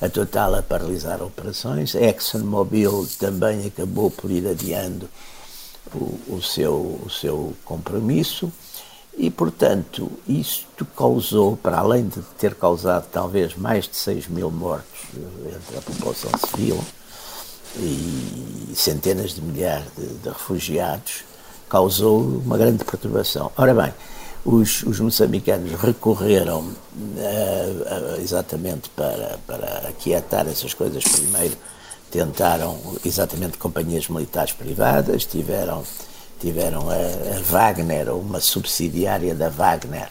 a 0.00 0.08
Total 0.08 0.54
a 0.54 0.62
paralisar 0.62 1.22
operações, 1.22 1.96
a 1.96 2.00
ExxonMobil 2.00 3.08
também 3.18 3.66
acabou 3.66 4.10
por 4.10 4.30
ir 4.30 4.46
adiando 4.46 5.08
o, 5.94 6.36
o, 6.36 6.42
seu, 6.42 7.00
o 7.04 7.10
seu 7.10 7.54
compromisso 7.64 8.52
e, 9.16 9.30
portanto, 9.30 10.10
isto 10.28 10.84
causou, 10.84 11.56
para 11.56 11.78
além 11.78 12.06
de 12.06 12.22
ter 12.38 12.54
causado 12.54 13.08
talvez 13.10 13.56
mais 13.56 13.88
de 13.88 13.96
6 13.96 14.28
mil 14.28 14.50
mortos 14.50 15.00
entre 15.44 15.76
a 15.76 15.82
população 15.82 16.30
civil, 16.46 16.80
e 17.76 18.72
centenas 18.74 19.34
de 19.34 19.40
milhares 19.40 19.86
de, 19.96 20.06
de 20.06 20.28
refugiados, 20.28 21.24
causou 21.68 22.20
uma 22.20 22.56
grande 22.56 22.84
perturbação. 22.84 23.52
Ora 23.56 23.74
bem, 23.74 23.92
os, 24.44 24.82
os 24.84 25.00
moçambicanos 25.00 25.72
recorreram 25.80 26.60
uh, 26.60 26.66
uh, 26.96 28.20
exatamente 28.20 28.88
para, 28.90 29.38
para 29.46 29.88
aquietar 29.88 30.48
essas 30.48 30.72
coisas. 30.72 31.04
Primeiro 31.04 31.56
tentaram 32.10 32.78
exatamente 33.04 33.58
companhias 33.58 34.08
militares 34.08 34.52
privadas, 34.52 35.26
tiveram, 35.26 35.82
tiveram 36.40 36.88
a, 36.88 36.94
a 37.36 37.40
Wagner, 37.42 38.14
uma 38.14 38.40
subsidiária 38.40 39.34
da 39.34 39.50
Wagner, 39.50 40.08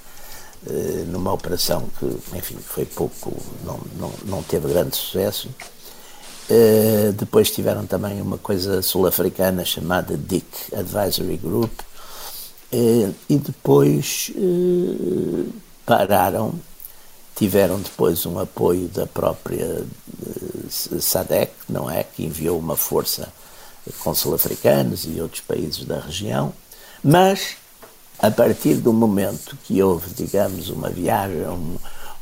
uh, 0.67 1.05
numa 1.07 1.33
operação 1.33 1.89
que, 1.97 2.37
enfim, 2.37 2.57
foi 2.63 2.85
pouco, 2.85 3.35
não, 3.65 3.79
não, 3.97 4.11
não 4.25 4.43
teve 4.43 4.67
grande 4.67 4.95
sucesso. 4.95 5.49
Uh, 6.49 7.11
depois 7.13 7.51
tiveram 7.51 7.85
também 7.85 8.21
uma 8.21 8.37
coisa 8.37 8.81
sul-africana 8.81 9.65
chamada 9.65 10.17
DIC 10.17 10.45
Advisory 10.73 11.37
Group. 11.37 11.71
Uh, 12.71 13.13
e 13.29 13.37
depois 13.37 14.31
uh, 14.35 15.53
pararam, 15.85 16.53
tiveram 17.35 17.79
depois 17.79 18.25
um 18.25 18.39
apoio 18.39 18.87
da 18.87 19.05
própria 19.05 19.85
SADEC, 20.69 21.51
não 21.67 21.89
é, 21.89 22.03
que 22.03 22.23
enviou 22.23 22.57
uma 22.57 22.75
força 22.75 23.31
com 23.99 24.13
sul-africanos 24.13 25.05
e 25.05 25.21
outros 25.21 25.41
países 25.41 25.85
da 25.85 25.99
região, 25.99 26.53
mas 27.03 27.57
a 28.19 28.31
partir 28.31 28.75
do 28.75 28.91
momento 28.91 29.57
que 29.63 29.81
houve, 29.81 30.09
digamos, 30.13 30.69
uma 30.69 30.89
viagem, 30.89 31.47
um, 31.47 31.77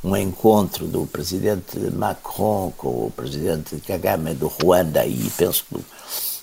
um 0.06 0.16
encontro 0.16 0.86
do 0.86 1.08
presidente 1.08 1.80
Macron 1.80 2.72
com 2.78 3.08
o 3.08 3.12
presidente 3.16 3.78
Kagame 3.78 4.36
do 4.36 4.48
Ruanda 4.48 5.04
e 5.04 5.32
penso 5.36 5.66
que 5.66 5.78
o 5.78 5.86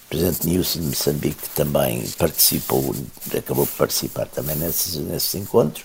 presidente 0.08 0.48
Nilson 0.48 0.80
de 0.80 0.86
Moçambique 0.86 1.48
também 1.50 2.04
participou, 2.18 2.92
acabou 3.38 3.64
por 3.64 3.76
participar 3.76 4.26
também 4.26 4.56
nesses, 4.56 4.96
nesses 4.96 5.36
encontros. 5.36 5.84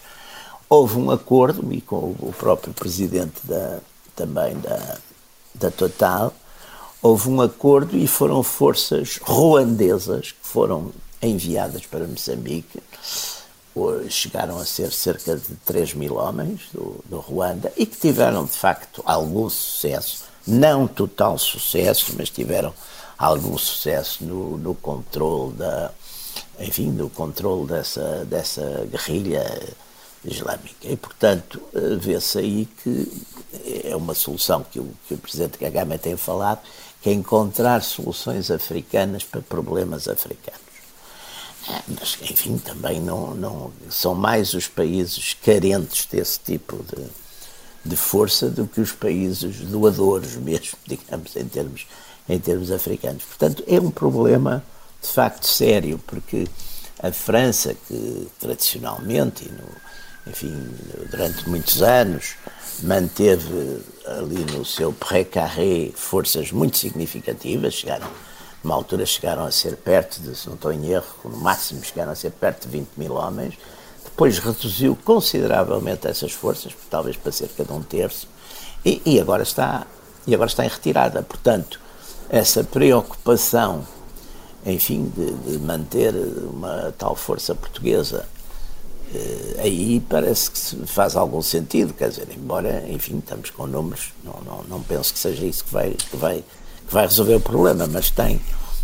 Houve 0.67 0.97
um 0.97 1.11
acordo 1.11 1.71
e 1.71 1.79
com 1.79 2.15
o 2.19 2.33
próprio 2.35 2.73
presidente 2.73 3.39
da, 3.43 3.79
também 4.15 4.57
da, 4.59 4.97
da 5.53 5.69
Total, 5.69 6.33
houve 6.99 7.29
um 7.29 7.41
acordo 7.41 7.95
e 7.95 8.07
foram 8.07 8.41
forças 8.41 9.19
ruandesas 9.21 10.31
que 10.31 10.47
foram 10.47 10.91
enviadas 11.21 11.85
para 11.85 12.07
Moçambique 12.07 12.79
chegaram 14.09 14.57
a 14.57 14.65
ser 14.65 14.91
cerca 14.91 15.35
de 15.35 15.55
3 15.65 15.93
mil 15.93 16.15
homens 16.15 16.61
do, 16.73 17.03
do 17.05 17.19
Ruanda 17.19 17.71
e 17.75 17.85
que 17.85 17.97
tiveram 17.97 18.45
de 18.45 18.51
facto 18.51 19.01
algum 19.05 19.49
sucesso, 19.49 20.25
não 20.45 20.87
total 20.87 21.37
sucesso, 21.37 22.13
mas 22.17 22.29
tiveram 22.29 22.73
algum 23.17 23.57
sucesso 23.57 24.23
no, 24.23 24.57
no 24.57 24.75
controle 24.75 25.53
da, 25.53 25.91
enfim, 26.59 26.95
controle 27.09 27.67
dessa, 27.67 28.25
dessa 28.25 28.87
guerrilha 28.89 29.61
islâmica. 30.23 30.87
E, 30.87 30.95
portanto, 30.95 31.61
vê-se 31.99 32.39
aí 32.39 32.67
que 32.83 33.25
é 33.83 33.95
uma 33.95 34.13
solução 34.13 34.63
que 34.63 34.79
o, 34.79 34.89
que 35.07 35.13
o 35.13 35.17
Presidente 35.17 35.57
Kagame 35.57 35.97
tem 35.97 36.17
falado, 36.17 36.59
que 37.01 37.09
é 37.09 37.13
encontrar 37.13 37.81
soluções 37.83 38.51
africanas 38.51 39.23
para 39.23 39.41
problemas 39.41 40.07
africanos. 40.07 40.66
Mas, 41.87 42.17
enfim, 42.21 42.57
também 42.57 42.99
não, 43.01 43.33
não 43.33 43.71
são 43.89 44.15
mais 44.15 44.53
os 44.53 44.67
países 44.67 45.35
carentes 45.43 46.05
desse 46.05 46.39
tipo 46.39 46.77
de, 46.83 47.03
de 47.83 47.95
força 47.95 48.49
do 48.49 48.67
que 48.67 48.79
os 48.79 48.91
países 48.91 49.57
doadores 49.61 50.35
mesmo, 50.35 50.77
digamos, 50.87 51.35
em 51.35 51.45
termos, 51.45 51.87
em 52.27 52.39
termos 52.39 52.71
africanos. 52.71 53.23
Portanto, 53.23 53.63
é 53.67 53.79
um 53.79 53.91
problema 53.91 54.63
de 55.01 55.09
facto 55.09 55.45
sério, 55.47 55.99
porque 56.07 56.47
a 56.99 57.11
França, 57.11 57.75
que 57.87 58.27
tradicionalmente, 58.39 59.49
no, 59.49 60.31
enfim, 60.31 60.69
durante 61.09 61.47
muitos 61.47 61.81
anos, 61.81 62.35
manteve 62.83 63.81
ali 64.05 64.45
no 64.51 64.65
seu 64.65 64.91
pré-carré 64.93 65.91
forças 65.95 66.51
muito 66.51 66.77
significativas, 66.77 67.73
chegaram 67.73 68.07
numa 68.63 68.75
altura 68.75 69.05
chegaram 69.05 69.45
a 69.45 69.51
ser 69.51 69.75
perto 69.77 70.21
de, 70.21 70.35
se 70.35 70.47
não 70.47 70.55
estou 70.55 70.71
em 70.71 70.89
erro, 70.89 71.05
no 71.25 71.37
máximo 71.37 71.83
chegaram 71.83 72.11
a 72.11 72.15
ser 72.15 72.31
perto 72.31 72.67
de 72.67 72.77
20 72.77 72.89
mil 72.97 73.13
homens. 73.13 73.55
Depois 74.03 74.39
reduziu 74.39 74.97
consideravelmente 75.03 76.07
essas 76.07 76.31
forças, 76.31 76.73
talvez 76.89 77.15
para 77.15 77.31
cerca 77.31 77.63
de 77.63 77.71
um 77.71 77.81
terço, 77.81 78.27
e, 78.83 79.01
e, 79.05 79.19
agora, 79.19 79.43
está, 79.43 79.85
e 80.25 80.33
agora 80.33 80.49
está 80.49 80.65
em 80.65 80.69
retirada. 80.69 81.21
Portanto, 81.21 81.79
essa 82.29 82.63
preocupação, 82.63 83.85
enfim, 84.65 85.11
de, 85.15 85.33
de 85.33 85.59
manter 85.59 86.15
uma 86.15 86.93
tal 86.97 87.15
força 87.15 87.53
portuguesa 87.53 88.25
eh, 89.13 89.61
aí 89.63 89.99
parece 90.01 90.51
que 90.51 90.87
faz 90.87 91.15
algum 91.15 91.41
sentido, 91.41 91.93
quer 91.93 92.09
dizer, 92.09 92.27
embora, 92.35 92.83
enfim, 92.89 93.19
estamos 93.19 93.49
com 93.49 93.65
números, 93.65 94.11
não, 94.23 94.41
não, 94.41 94.63
não 94.63 94.83
penso 94.83 95.13
que 95.13 95.19
seja 95.19 95.45
isso 95.45 95.63
que 95.63 95.71
vai, 95.71 95.91
que 95.91 96.17
vai 96.17 96.43
que 96.87 96.93
vai 96.93 97.05
resolver 97.05 97.35
o 97.35 97.39
problema, 97.39 97.85
mas 97.85 98.09
tem, 98.09 98.41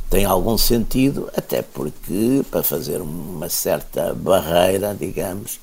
tem 0.09 0.25
algum 0.25 0.57
sentido, 0.57 1.29
até 1.35 1.61
porque 1.61 2.43
para 2.51 2.61
fazer 2.61 3.01
uma 3.01 3.49
certa 3.49 4.13
barreira, 4.13 4.95
digamos, 4.97 5.59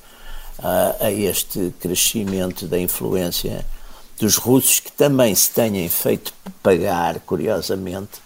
a, 0.57 0.95
a 1.05 1.11
este 1.11 1.73
crescimento 1.79 2.67
da 2.67 2.79
influência 2.79 3.65
dos 4.19 4.35
russos, 4.37 4.79
que 4.79 4.91
também 4.91 5.33
se 5.33 5.51
têm 5.51 5.87
feito 5.87 6.33
pagar, 6.61 7.19
curiosamente, 7.21 8.21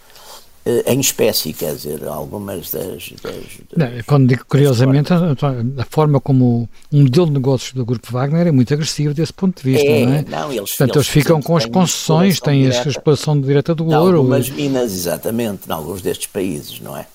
em 0.86 0.98
espécie, 0.98 1.52
quer 1.52 1.74
dizer, 1.74 2.04
algumas 2.06 2.70
das. 2.72 3.12
das, 3.22 3.32
das 3.76 4.04
quando 4.04 4.28
digo 4.28 4.44
curiosamente, 4.46 5.12
a, 5.12 5.84
forma 5.88 6.20
como 6.20 6.68
um 6.92 7.02
modelo 7.02 7.26
de 7.26 7.32
negócios 7.32 7.72
do 7.72 7.84
Grupo 7.84 8.10
Wagner 8.10 8.48
é 8.48 8.50
muito 8.50 8.74
agressivo 8.74 9.14
desse 9.14 9.32
ponto 9.32 9.62
de 9.62 9.70
vista, 9.70 9.88
é, 9.88 10.04
não 10.04 10.14
é? 10.14 10.24
Não, 10.28 10.52
eles, 10.52 10.70
Portanto, 10.70 10.96
eles, 10.96 10.96
eles 10.96 11.08
ficam 11.08 11.40
com 11.40 11.56
as 11.56 11.66
concessões, 11.66 12.40
têm 12.40 12.66
a 12.66 12.70
exploração 12.70 13.40
direta 13.40 13.74
do 13.74 13.86
ouro. 13.86 14.18
Algumas 14.18 14.50
minas, 14.50 14.92
exatamente, 14.92 15.68
em 15.68 15.72
alguns 15.72 16.02
destes 16.02 16.26
países, 16.26 16.80
não 16.80 16.96
é? 16.96 17.06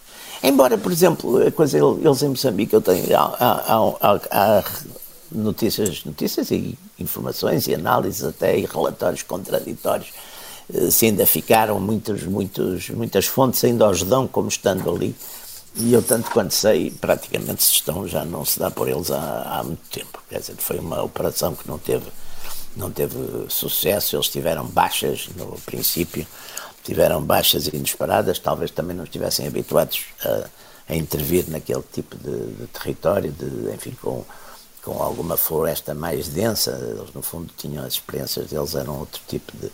Embora, 0.43 0.77
por 0.77 0.91
exemplo, 0.91 1.45
a 1.45 1.51
coisa, 1.51 1.77
eles 1.77 2.23
em 2.23 2.29
Moçambique, 2.29 2.73
eu 2.73 2.81
tenho, 2.81 3.05
há, 3.15 3.97
há, 4.01 4.17
há, 4.31 4.63
notícias, 5.31 6.03
notícias 6.03 6.49
e 6.51 6.77
informações 6.97 7.67
e 7.67 7.75
análises 7.75 8.23
até 8.23 8.57
e 8.57 8.65
relatórios 8.65 9.23
contraditórios 9.23 10.07
eh, 10.07 10.11
se 10.89 11.05
ainda 11.05 11.25
ficaram 11.25 11.79
muitos, 11.79 12.23
muitos, 12.23 12.89
muitas 12.89 13.25
fontes 13.25 13.63
ainda 13.63 13.89
os 13.89 14.03
dão 14.03 14.27
como 14.27 14.47
estando 14.47 14.89
ali. 14.89 15.15
E 15.75 15.93
eu 15.93 16.01
tanto 16.01 16.29
quanto 16.31 16.53
sei 16.53 16.91
praticamente 16.91 17.63
se 17.63 17.71
estão 17.71 18.05
já 18.07 18.25
não 18.25 18.43
se 18.43 18.59
dá 18.59 18.69
por 18.69 18.89
eles 18.89 19.09
há, 19.09 19.59
há 19.59 19.63
muito 19.63 19.87
tempo. 19.89 20.21
Quer 20.29 20.39
dizer 20.39 20.55
foi 20.57 20.79
uma 20.79 21.01
operação 21.01 21.55
que 21.55 21.67
não 21.67 21.77
teve 21.77 22.05
não 22.75 22.91
teve 22.91 23.15
sucesso. 23.49 24.15
Eles 24.15 24.27
tiveram 24.29 24.65
baixas 24.65 25.29
no 25.35 25.57
princípio 25.65 26.25
tiveram 26.83 27.21
baixas 27.21 27.67
inesperadas 27.67 28.39
talvez 28.39 28.71
também 28.71 28.95
não 28.95 29.03
estivessem 29.03 29.45
habituados 29.45 30.05
a, 30.25 30.49
a 30.89 30.95
intervir 30.95 31.47
naquele 31.47 31.83
tipo 31.93 32.17
de, 32.17 32.53
de 32.55 32.67
território 32.67 33.31
de 33.31 33.71
enfim 33.71 33.95
com 34.01 34.25
com 34.81 35.01
alguma 35.01 35.37
floresta 35.37 35.93
mais 35.93 36.27
densa, 36.27 36.71
eles 36.71 37.13
no 37.13 37.21
fundo 37.21 37.51
tinham 37.55 37.85
as 37.85 37.93
experiências 37.93 38.47
deles, 38.47 38.75
eram 38.75 38.99
outro 38.99 39.21
tipo 39.27 39.55
de, 39.57 39.71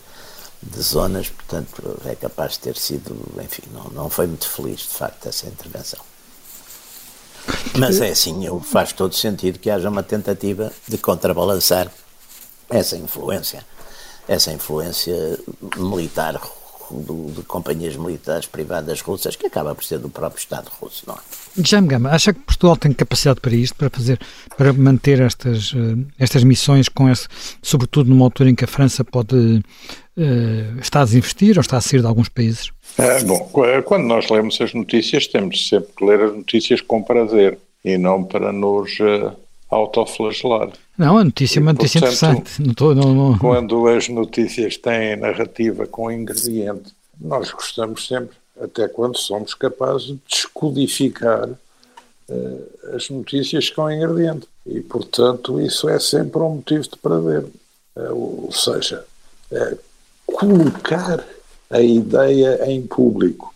de 0.71 0.81
zonas, 0.81 1.29
portanto 1.29 1.99
é 2.05 2.15
capaz 2.15 2.53
de 2.53 2.59
ter 2.59 2.77
sido, 2.77 3.15
enfim, 3.43 3.63
não, 3.73 3.85
não 3.85 4.09
foi 4.09 4.27
muito 4.27 4.47
feliz 4.47 4.81
de 4.81 4.87
facto 4.89 5.27
essa 5.27 5.47
intervenção. 5.47 5.99
Mas 7.77 8.01
é 8.01 8.09
assim, 8.09 8.45
faz 8.61 8.91
todo 8.91 9.15
sentido 9.15 9.59
que 9.59 9.69
haja 9.69 9.89
uma 9.89 10.03
tentativa 10.03 10.71
de 10.87 10.97
contrabalançar 10.97 11.89
essa 12.69 12.97
influência, 12.97 13.65
essa 14.27 14.51
influência 14.51 15.39
militar 15.77 16.41
de, 16.91 17.31
de, 17.33 17.43
companhias 17.43 17.95
militares 17.95 18.45
privadas 18.45 19.01
russas, 19.01 19.35
que 19.35 19.47
acaba 19.47 19.75
por 19.75 19.83
ser 19.83 19.99
do 19.99 20.09
próprio 20.09 20.39
Estado 20.39 20.69
russo, 20.79 21.03
não 21.07 21.15
é? 21.15 21.17
Jaime 21.61 21.87
Gama, 21.87 22.09
acha 22.09 22.33
que 22.33 22.39
Portugal 22.39 22.77
tem 22.77 22.93
capacidade 22.93 23.41
para 23.41 23.55
isto, 23.55 23.75
para 23.75 23.89
fazer, 23.89 24.19
para 24.57 24.71
manter 24.73 25.19
estas, 25.21 25.73
eh, 25.75 26.05
estas 26.19 26.43
missões, 26.43 26.87
com 26.87 27.09
esse, 27.09 27.27
sobretudo 27.61 28.09
numa 28.09 28.25
altura 28.25 28.49
em 28.49 28.55
que 28.55 28.63
a 28.63 28.67
França 28.67 29.03
pode 29.03 29.63
está 30.81 31.01
a 31.01 31.05
desinvestir 31.05 31.57
ou 31.57 31.61
está 31.61 31.77
a 31.77 31.81
sair 31.81 32.01
de 32.01 32.07
alguns 32.07 32.29
países? 32.29 32.71
É, 32.97 33.23
bom, 33.23 33.49
quando 33.85 34.05
nós 34.05 34.29
lemos 34.29 34.59
as 34.59 34.73
notícias, 34.73 35.27
temos 35.27 35.67
sempre 35.69 35.89
que 35.95 36.03
ler 36.03 36.21
as 36.21 36.35
notícias 36.35 36.81
com 36.81 37.03
prazer 37.03 37.57
e 37.85 37.97
não 37.97 38.23
para 38.23 38.51
nos 38.51 38.99
uh, 38.99 39.31
autoflagelar. 39.69 40.71
Não, 40.97 41.17
a 41.17 41.23
notícia 41.23 41.59
é 41.59 41.61
uma 41.61 41.73
notícia 41.73 41.99
interessante. 41.99 42.61
Não 42.61 42.73
tô, 42.73 42.95
não, 42.95 43.13
não... 43.13 43.37
Quando 43.37 43.87
as 43.87 44.09
notícias 44.09 44.77
têm 44.77 45.15
narrativa 45.15 45.85
com 45.85 46.11
ingrediente, 46.11 46.91
nós 47.19 47.51
gostamos 47.51 48.07
sempre, 48.07 48.35
até 48.59 48.87
quando 48.87 49.17
somos 49.17 49.53
capazes 49.53 50.07
de 50.07 50.19
descodificar 50.27 51.47
uh, 51.47 52.95
as 52.95 53.09
notícias 53.09 53.69
com 53.69 53.91
ingrediente. 53.91 54.47
E, 54.65 54.81
portanto, 54.81 55.61
isso 55.61 55.87
é 55.87 55.99
sempre 55.99 56.39
um 56.39 56.55
motivo 56.55 56.83
de 56.83 56.97
prazer. 56.97 57.45
Uh, 57.95 58.45
ou 58.45 58.51
seja, 58.51 59.05
colocar 60.37 61.25
a 61.67 61.81
ideia 61.81 62.69
em 62.71 62.85
público 62.85 63.51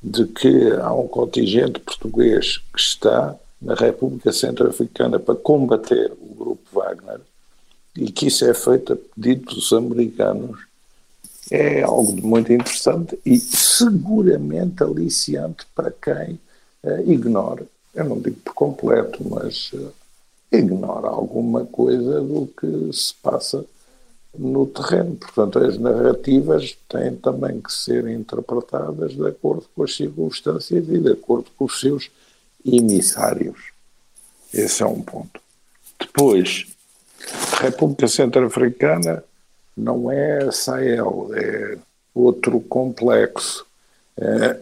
de 0.00 0.26
que 0.26 0.70
há 0.80 0.94
um 0.94 1.08
contingente 1.08 1.80
português 1.80 2.58
que 2.72 2.80
está 2.80 3.34
na 3.60 3.74
República 3.74 4.32
Centro-Africana 4.32 5.18
para 5.18 5.34
combater 5.34 6.12
o 6.12 6.34
grupo 6.36 6.62
Wagner 6.72 7.20
e 7.96 8.12
que 8.12 8.28
isso 8.28 8.44
é 8.44 8.54
feito 8.54 8.92
a 8.92 8.96
pedido 8.96 9.52
dos 9.52 9.72
americanos 9.72 10.60
é 11.50 11.82
algo 11.82 12.24
muito 12.24 12.52
interessante 12.52 13.18
e 13.26 13.36
seguramente 13.36 14.84
aliciante 14.84 15.66
para 15.74 15.90
quem 15.90 16.38
uh, 16.84 17.10
ignora, 17.10 17.66
eu 17.92 18.04
não 18.04 18.20
digo 18.20 18.36
por 18.44 18.54
completo, 18.54 19.18
mas 19.28 19.72
uh, 19.72 19.92
ignora 20.52 21.08
alguma 21.08 21.66
coisa 21.66 22.20
do 22.20 22.46
que 22.46 22.96
se 22.96 23.14
passa 23.20 23.64
no 24.36 24.66
terreno. 24.66 25.16
Portanto, 25.16 25.58
as 25.58 25.78
narrativas 25.78 26.76
têm 26.88 27.16
também 27.16 27.60
que 27.60 27.72
ser 27.72 28.06
interpretadas 28.08 29.12
de 29.12 29.26
acordo 29.26 29.64
com 29.74 29.82
as 29.82 29.94
circunstâncias 29.94 30.88
e 30.88 30.98
de 30.98 31.12
acordo 31.12 31.46
com 31.56 31.64
os 31.64 31.80
seus 31.80 32.10
emissários. 32.64 33.70
Esse 34.52 34.82
é 34.82 34.86
um 34.86 35.00
ponto. 35.00 35.40
Depois, 35.98 36.66
a 37.58 37.62
República 37.62 38.08
Centro-Africana 38.08 39.24
não 39.76 40.10
é 40.10 40.50
Sahel, 40.50 41.30
é 41.34 41.78
outro 42.14 42.60
complexo. 42.60 43.66
É, 44.16 44.58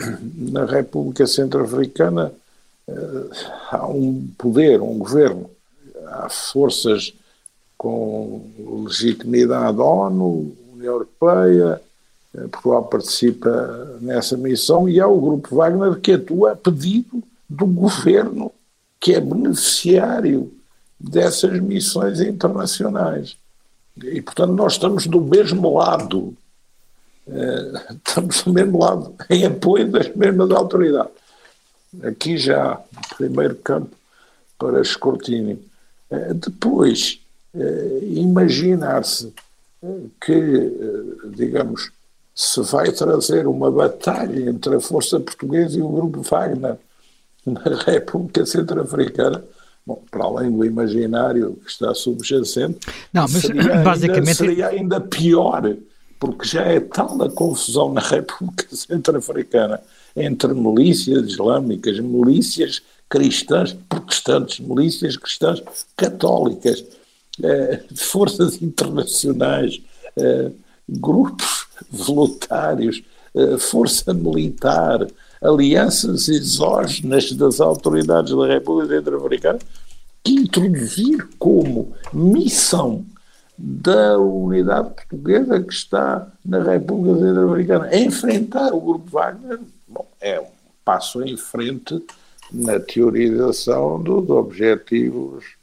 na 0.50 0.64
República 0.64 1.26
Centro-Africana 1.26 2.32
é, 2.86 2.94
há 3.70 3.86
um 3.86 4.28
poder, 4.36 4.80
um 4.80 4.98
governo, 4.98 5.50
há 6.06 6.28
forças 6.28 7.12
com 7.78 8.44
legitimidade 8.84 9.80
ONU, 9.80 10.54
União 10.74 10.94
Europeia, 10.94 11.80
é, 12.34 12.40
Portugal 12.48 12.84
participa 12.84 13.96
nessa 14.00 14.36
missão 14.36 14.88
e 14.88 15.00
há 15.00 15.06
o 15.06 15.20
Grupo 15.20 15.56
Wagner 15.56 15.98
que 16.00 16.12
atua 16.12 16.52
a 16.52 16.56
pedido 16.56 17.22
do 17.48 17.66
governo 17.66 18.52
que 19.00 19.14
é 19.14 19.20
beneficiário 19.20 20.52
dessas 20.98 21.60
missões 21.60 22.20
internacionais. 22.20 23.36
E, 23.96 24.20
portanto, 24.20 24.52
nós 24.52 24.72
estamos 24.74 25.06
do 25.06 25.20
mesmo 25.20 25.76
lado, 25.78 26.36
eh, 27.26 27.94
estamos 28.06 28.42
do 28.42 28.52
mesmo 28.52 28.78
lado, 28.78 29.14
em 29.30 29.46
apoio 29.46 29.90
das 29.90 30.14
mesmas 30.14 30.50
autoridades. 30.50 31.12
Aqui 32.02 32.36
já, 32.36 32.80
primeiro 33.16 33.54
campo 33.56 33.90
para 34.58 34.80
escrutínio. 34.80 35.60
Eh, 36.10 36.34
depois, 36.34 37.20
eh, 37.20 37.27
imaginar-se 38.02 39.32
que, 40.20 40.72
digamos, 41.34 41.90
se 42.34 42.60
vai 42.62 42.92
trazer 42.92 43.48
uma 43.48 43.70
batalha 43.70 44.48
entre 44.48 44.76
a 44.76 44.80
Força 44.80 45.18
Portuguesa 45.18 45.76
e 45.76 45.82
o 45.82 45.88
Grupo 45.88 46.22
Wagner 46.22 46.76
na 47.44 47.62
República 47.84 48.46
Centro-Africana, 48.46 49.42
bom, 49.84 50.00
para 50.08 50.24
além 50.24 50.52
do 50.52 50.64
imaginário 50.64 51.58
que 51.64 51.70
está 51.70 51.92
subjacente, 51.94 52.78
Não, 53.12 53.22
mas, 53.22 53.42
seria, 53.42 53.82
basicamente... 53.82 54.28
ainda, 54.28 54.34
seria 54.34 54.68
ainda 54.68 55.00
pior, 55.00 55.74
porque 56.20 56.46
já 56.46 56.62
é 56.62 56.78
tal 56.78 57.20
a 57.22 57.30
confusão 57.30 57.92
na 57.92 58.00
República 58.06 58.66
Centro-Africana 58.70 59.80
entre 60.14 60.54
milícias 60.54 61.24
islâmicas, 61.26 61.98
milícias 61.98 62.82
cristãs 63.08 63.72
protestantes, 63.88 64.60
milícias 64.60 65.16
cristãs 65.16 65.62
católicas, 65.96 66.84
eh, 66.84 66.97
forças 67.94 68.60
internacionais, 68.60 69.80
eh, 70.16 70.50
grupos 70.88 71.66
voluntários, 71.90 73.02
eh, 73.34 73.58
força 73.58 74.12
militar, 74.12 75.06
alianças 75.40 76.28
exógenas 76.28 77.32
das 77.32 77.60
autoridades 77.60 78.34
da 78.34 78.46
República 78.46 78.96
Centro-Africana 78.96 79.58
que 80.24 80.32
introduzir 80.32 81.28
como 81.38 81.92
missão 82.12 83.04
da 83.56 84.18
unidade 84.18 84.90
portuguesa 84.94 85.60
que 85.60 85.72
está 85.72 86.30
na 86.44 86.62
República 86.62 87.18
Centro-Africana 87.18 87.96
enfrentar 87.96 88.72
o 88.72 88.80
Grupo 88.80 89.10
Wagner, 89.10 89.60
bom, 89.86 90.06
é 90.20 90.40
um 90.40 90.46
passo 90.84 91.22
em 91.22 91.36
frente 91.36 92.04
na 92.52 92.80
teorização 92.80 94.02
dos 94.02 94.28
objetivos 94.30 95.57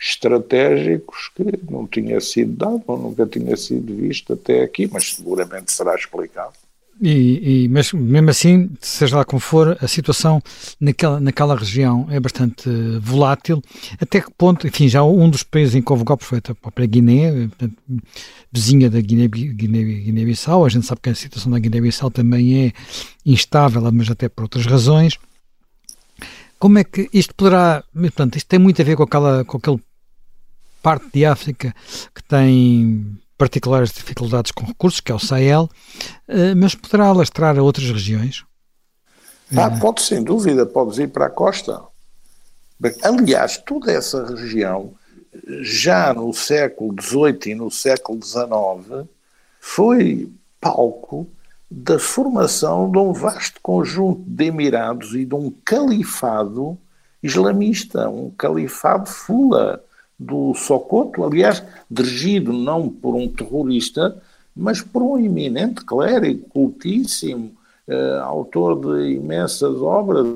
estratégicos 0.00 1.30
que 1.34 1.44
não 1.68 1.86
tinha 1.86 2.20
sido 2.20 2.52
dado, 2.52 2.82
ou 2.86 2.98
nunca 2.98 3.26
tinha 3.26 3.56
sido 3.56 3.94
visto 3.94 4.32
até 4.32 4.62
aqui, 4.62 4.88
mas 4.92 5.14
seguramente 5.14 5.72
será 5.72 5.94
explicado. 5.94 6.52
E, 7.00 7.64
e, 7.64 7.68
mas 7.68 7.92
mesmo 7.92 8.28
assim, 8.30 8.70
seja 8.80 9.18
lá 9.18 9.24
como 9.24 9.38
for, 9.38 9.78
a 9.80 9.86
situação 9.86 10.42
naquela, 10.80 11.20
naquela 11.20 11.54
região 11.54 12.08
é 12.10 12.18
bastante 12.18 12.68
volátil. 13.00 13.62
Até 14.00 14.20
que 14.20 14.30
ponto, 14.36 14.66
enfim, 14.66 14.88
já 14.88 15.04
um 15.04 15.30
dos 15.30 15.44
países 15.44 15.76
em 15.76 15.82
que 15.82 15.92
houve 15.92 16.02
golpes 16.02 16.26
foi 16.26 16.38
a 16.38 16.54
própria 16.54 16.86
Guiné, 16.86 17.48
portanto, 17.48 17.76
vizinha 18.50 18.90
da 18.90 19.00
Guiné-Bissau. 19.00 19.54
Guiné, 19.54 19.82
Guiné 19.84 20.34
a 20.64 20.68
gente 20.68 20.86
sabe 20.86 21.00
que 21.00 21.10
a 21.10 21.14
situação 21.14 21.52
da 21.52 21.58
Guiné-Bissau 21.60 22.10
também 22.10 22.66
é 22.66 22.72
instável, 23.24 23.80
mas 23.92 24.10
até 24.10 24.28
por 24.28 24.42
outras 24.42 24.66
razões. 24.66 25.18
Como 26.58 26.78
é 26.78 26.84
que 26.84 27.08
isto 27.12 27.32
poderá. 27.36 27.84
Portanto, 27.94 28.34
isto 28.36 28.48
tem 28.48 28.58
muito 28.58 28.82
a 28.82 28.84
ver 28.84 28.96
com 28.96 29.04
aquela 29.04 29.44
com 29.44 29.58
aquele 29.58 29.78
parte 30.88 31.10
de 31.12 31.26
África 31.26 31.74
que 32.14 32.24
tem 32.24 33.14
particulares 33.36 33.92
dificuldades 33.92 34.50
com 34.50 34.64
recursos, 34.64 35.00
que 35.00 35.12
é 35.12 35.14
o 35.14 35.18
Sahel, 35.18 35.68
eh, 36.26 36.54
mas 36.54 36.74
poderá 36.74 37.08
alastrar 37.08 37.58
a 37.58 37.62
outras 37.62 37.90
regiões? 37.90 38.42
Ah, 39.54 39.70
pode, 39.70 40.00
sem 40.00 40.24
dúvida, 40.24 40.64
pode 40.64 41.02
ir 41.02 41.08
para 41.08 41.26
a 41.26 41.30
costa. 41.30 41.78
Aliás, 43.02 43.58
toda 43.58 43.92
essa 43.92 44.24
região, 44.34 44.94
já 45.60 46.14
no 46.14 46.32
século 46.32 46.94
XVIII 46.98 47.52
e 47.52 47.54
no 47.54 47.70
século 47.70 48.18
XIX, 48.24 49.06
foi 49.60 50.32
palco 50.58 51.28
da 51.70 51.98
formação 51.98 52.90
de 52.90 52.96
um 52.96 53.12
vasto 53.12 53.60
conjunto 53.60 54.22
de 54.26 54.46
Emirados 54.46 55.14
e 55.14 55.26
de 55.26 55.34
um 55.34 55.52
califado 55.62 56.78
islamista, 57.22 58.08
um 58.08 58.30
califado 58.30 59.06
fula 59.06 59.84
do 60.18 60.52
Socoto, 60.54 61.24
aliás, 61.24 61.62
dirigido 61.90 62.52
não 62.52 62.88
por 62.88 63.14
um 63.14 63.28
terrorista, 63.28 64.20
mas 64.54 64.82
por 64.82 65.02
um 65.02 65.18
eminente 65.18 65.84
clérigo, 65.84 66.48
cultíssimo, 66.48 67.52
eh, 67.86 68.18
autor 68.22 68.80
de 68.80 69.12
imensas 69.12 69.80
obras, 69.80 70.26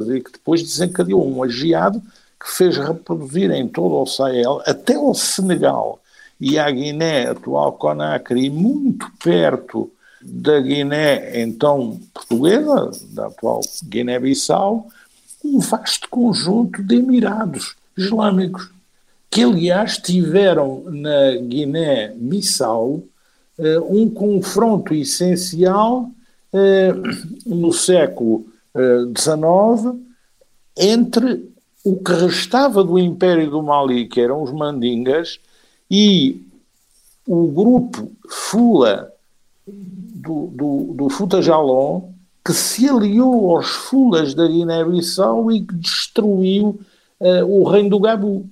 e 0.00 0.20
que 0.20 0.32
depois 0.32 0.62
desencadeou 0.62 1.26
um 1.26 1.42
agiado 1.42 2.00
que 2.38 2.48
fez 2.48 2.76
reproduzir 2.76 3.50
em 3.50 3.66
todo 3.66 4.00
o 4.00 4.06
Sahel, 4.06 4.62
até 4.64 4.96
o 4.98 5.12
Senegal 5.14 6.00
e 6.40 6.58
a 6.58 6.70
Guiné, 6.70 7.28
atual 7.28 7.72
Conakry, 7.72 8.48
muito 8.48 9.10
perto 9.22 9.90
da 10.22 10.60
Guiné, 10.60 11.40
então 11.40 11.98
portuguesa, 12.14 12.90
da 13.10 13.26
atual 13.26 13.60
Guiné-Bissau, 13.84 14.86
um 15.44 15.58
vasto 15.58 16.08
conjunto 16.08 16.82
de 16.82 16.96
Emirados 16.96 17.74
Islâmicos, 17.96 18.70
que 19.30 19.42
aliás 19.42 19.98
tiveram 19.98 20.84
na 20.86 21.36
Guiné-Bissau 21.36 23.04
eh, 23.58 23.80
um 23.80 24.08
confronto 24.08 24.94
essencial 24.94 26.10
eh, 26.52 26.92
no 27.46 27.72
século 27.72 28.46
XIX 28.74 29.96
eh, 30.76 30.92
entre 30.92 31.48
o 31.84 31.96
que 31.96 32.12
restava 32.12 32.84
do 32.84 32.98
Império 32.98 33.50
do 33.50 33.62
Mali, 33.62 34.06
que 34.06 34.20
eram 34.20 34.42
os 34.42 34.52
Mandingas, 34.52 35.40
e 35.90 36.42
o 37.26 37.48
grupo 37.48 38.12
Fula 38.28 39.12
do, 39.66 40.46
do, 40.48 40.94
do 40.94 41.08
Futa 41.08 41.40
Jalon, 41.40 42.12
que 42.44 42.52
se 42.52 42.88
aliou 42.88 43.56
aos 43.56 43.68
Fulas 43.68 44.34
da 44.34 44.46
Guiné-Bissau 44.46 45.50
e 45.50 45.64
que 45.64 45.74
destruiu 45.74 46.80
uh, 47.20 47.44
o 47.44 47.64
reino 47.64 47.90
do 47.90 48.00
Gabu. 48.00 48.48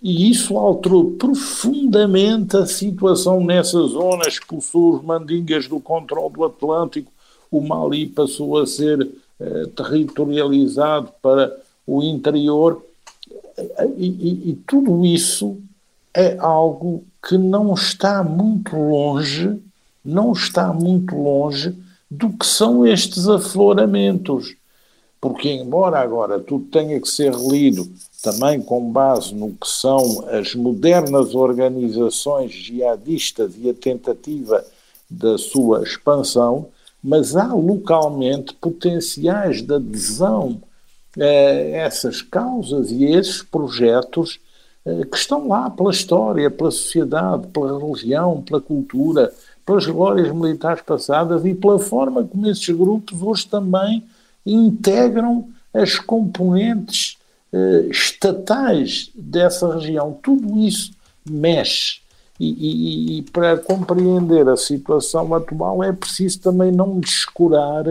E 0.00 0.30
isso 0.30 0.56
alterou 0.56 1.12
profundamente 1.12 2.56
a 2.56 2.66
situação 2.66 3.44
nessa 3.44 3.80
zona, 3.82 4.28
expulsou 4.28 4.94
os 4.94 5.02
mandingas 5.02 5.66
do 5.66 5.80
controle 5.80 6.32
do 6.34 6.44
Atlântico, 6.44 7.10
o 7.50 7.60
Mali 7.60 8.06
passou 8.06 8.58
a 8.58 8.66
ser 8.66 9.02
uh, 9.02 9.66
territorializado 9.68 11.10
para 11.20 11.56
o 11.86 12.02
interior, 12.02 12.84
e, 13.96 14.06
e, 14.06 14.50
e 14.50 14.54
tudo 14.66 15.04
isso 15.04 15.58
é 16.14 16.36
algo 16.38 17.04
que 17.26 17.36
não 17.36 17.74
está 17.74 18.22
muito 18.22 18.76
longe, 18.76 19.58
não 20.04 20.32
está 20.32 20.72
muito 20.72 21.16
longe 21.16 21.74
do 22.10 22.30
que 22.30 22.46
são 22.46 22.86
estes 22.86 23.28
afloramentos. 23.28 24.56
Porque, 25.20 25.50
embora 25.50 25.98
agora 25.98 26.38
tudo 26.38 26.66
tenha 26.66 27.00
que 27.00 27.08
ser 27.08 27.34
lido 27.34 27.90
também 28.22 28.60
com 28.60 28.90
base 28.90 29.34
no 29.34 29.50
que 29.52 29.68
são 29.68 30.26
as 30.28 30.54
modernas 30.54 31.34
organizações 31.34 32.52
jihadistas 32.52 33.52
e 33.58 33.70
a 33.70 33.74
tentativa 33.74 34.64
da 35.08 35.38
sua 35.38 35.82
expansão, 35.82 36.68
mas 37.02 37.36
há 37.36 37.54
localmente 37.54 38.54
potenciais 38.54 39.62
de 39.62 39.72
adesão 39.72 40.60
a 41.16 41.24
essas 41.24 42.20
causas 42.20 42.90
e 42.90 43.06
a 43.06 43.18
esses 43.18 43.42
projetos 43.42 44.40
eh, 44.84 45.04
que 45.04 45.16
estão 45.16 45.48
lá 45.48 45.70
pela 45.70 45.90
história, 45.90 46.50
pela 46.50 46.70
sociedade, 46.70 47.46
pela 47.48 47.78
religião, 47.78 48.42
pela 48.42 48.60
cultura, 48.60 49.32
pelas 49.64 49.86
glórias 49.86 50.32
militares 50.34 50.82
passadas 50.82 51.44
e 51.44 51.54
pela 51.54 51.78
forma 51.78 52.24
como 52.24 52.48
esses 52.48 52.68
grupos 52.68 53.22
hoje 53.22 53.46
também 53.46 54.04
integram 54.44 55.48
as 55.72 55.98
componentes 55.98 57.17
eh, 57.52 57.86
estatais 57.90 59.10
dessa 59.14 59.74
região. 59.74 60.18
Tudo 60.22 60.58
isso 60.58 60.92
mexe. 61.28 62.00
E, 62.38 62.46
e, 62.46 63.18
e, 63.18 63.22
para 63.22 63.56
compreender 63.56 64.48
a 64.48 64.56
situação 64.56 65.34
atual 65.34 65.82
é 65.82 65.92
preciso 65.92 66.40
também 66.40 66.70
não 66.70 67.00
descurar 67.00 67.84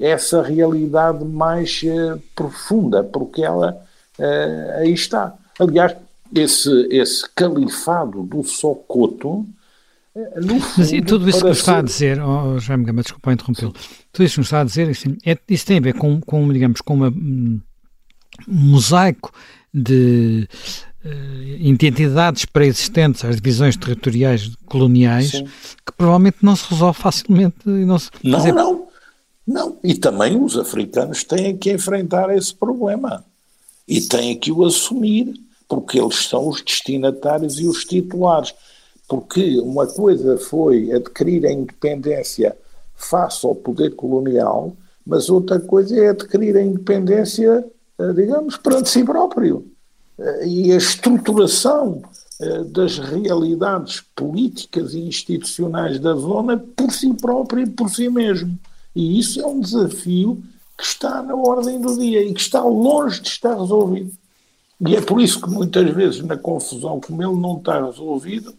essa 0.00 0.42
realidade 0.42 1.24
mais 1.24 1.82
eh, 1.84 2.18
profunda, 2.34 3.04
porque 3.04 3.42
ela 3.42 3.80
eh, 4.18 4.76
aí 4.78 4.92
está. 4.92 5.34
Aliás, 5.58 5.94
esse, 6.34 6.88
esse 6.90 7.28
califado 7.34 8.22
do 8.22 8.42
Socoto. 8.42 9.46
No 10.36 10.60
fundo, 10.60 10.74
Mas 10.78 10.92
e 10.92 11.00
tudo 11.00 11.28
isso 11.28 11.40
que 11.40 11.48
nos 11.48 11.58
está 11.58 11.78
a 11.78 11.82
dizer, 11.82 12.20
oh, 12.20 12.58
Jaime 12.58 12.84
Gama, 12.84 13.02
desculpa 13.02 13.32
interrompê-lo, 13.32 13.72
tudo 14.12 14.24
isso 14.24 14.34
que 14.34 14.40
nos 14.40 14.46
está 14.48 14.60
a 14.60 14.64
dizer, 14.64 14.90
assim, 14.90 15.16
é, 15.24 15.38
isso 15.48 15.66
tem 15.66 15.78
a 15.78 15.80
ver 15.80 15.94
com, 15.94 16.20
com 16.20 16.52
digamos, 16.52 16.80
com 16.80 16.94
uma, 16.94 17.14
um 18.48 18.70
mosaico 18.70 19.32
de 19.72 20.48
uh, 21.04 21.08
identidades 21.58 22.44
pré-existentes 22.44 23.24
às 23.24 23.36
divisões 23.36 23.76
territoriais 23.76 24.54
coloniais 24.66 25.30
Sim. 25.30 25.44
que 25.86 25.92
provavelmente 25.96 26.38
não 26.42 26.56
se 26.56 26.68
resolve 26.70 26.98
facilmente. 26.98 27.56
E 27.66 27.84
não, 27.84 27.98
se, 27.98 28.10
não, 28.22 28.38
dizer... 28.38 28.52
não, 28.52 28.88
não. 29.46 29.78
E 29.82 29.94
também 29.94 30.42
os 30.42 30.56
africanos 30.56 31.24
têm 31.24 31.56
que 31.56 31.72
enfrentar 31.72 32.34
esse 32.36 32.54
problema 32.54 33.24
e 33.86 34.00
têm 34.00 34.38
que 34.38 34.52
o 34.52 34.64
assumir 34.64 35.34
porque 35.70 36.00
eles 36.00 36.26
são 36.26 36.48
os 36.48 36.60
destinatários 36.60 37.60
e 37.60 37.66
os 37.66 37.84
titulares. 37.84 38.52
Porque 39.08 39.58
uma 39.60 39.86
coisa 39.86 40.36
foi 40.36 40.92
adquirir 40.92 41.46
a 41.46 41.52
independência 41.52 42.56
face 42.94 43.46
ao 43.46 43.54
poder 43.54 43.94
colonial, 43.94 44.76
mas 45.06 45.30
outra 45.30 45.58
coisa 45.58 45.96
é 45.96 46.08
adquirir 46.08 46.56
a 46.56 46.62
independência, 46.62 47.48
eh, 47.48 47.64
digamos, 48.14 48.56
perante 48.56 48.90
si 48.90 49.04
próprio. 49.04 49.66
Eh, 50.18 50.46
e 50.46 50.72
a 50.72 50.76
estruturação 50.76 52.02
eh, 52.40 52.64
das 52.64 52.98
realidades 52.98 54.02
políticas 54.14 54.94
e 54.94 55.00
institucionais 55.00 55.98
da 55.98 56.14
zona 56.14 56.56
por 56.58 56.90
si 56.92 57.12
próprio 57.14 57.64
e 57.64 57.70
por 57.70 57.88
si 57.90 58.08
mesmo. 58.08 58.58
E 58.94 59.18
isso 59.18 59.40
é 59.40 59.46
um 59.46 59.60
desafio 59.60 60.42
que 60.76 60.84
está 60.84 61.22
na 61.22 61.34
ordem 61.34 61.80
do 61.80 61.98
dia 61.98 62.22
e 62.22 62.32
que 62.32 62.40
está 62.40 62.62
longe 62.62 63.20
de 63.20 63.28
estar 63.28 63.58
resolvido. 63.58 64.12
E 64.86 64.96
é 64.96 65.00
por 65.00 65.20
isso 65.20 65.40
que 65.40 65.50
muitas 65.50 65.90
vezes, 65.90 66.22
na 66.22 66.38
confusão, 66.38 67.00
como 67.00 67.22
ele 67.22 67.38
não 67.38 67.58
está 67.58 67.84
resolvido, 67.84 68.54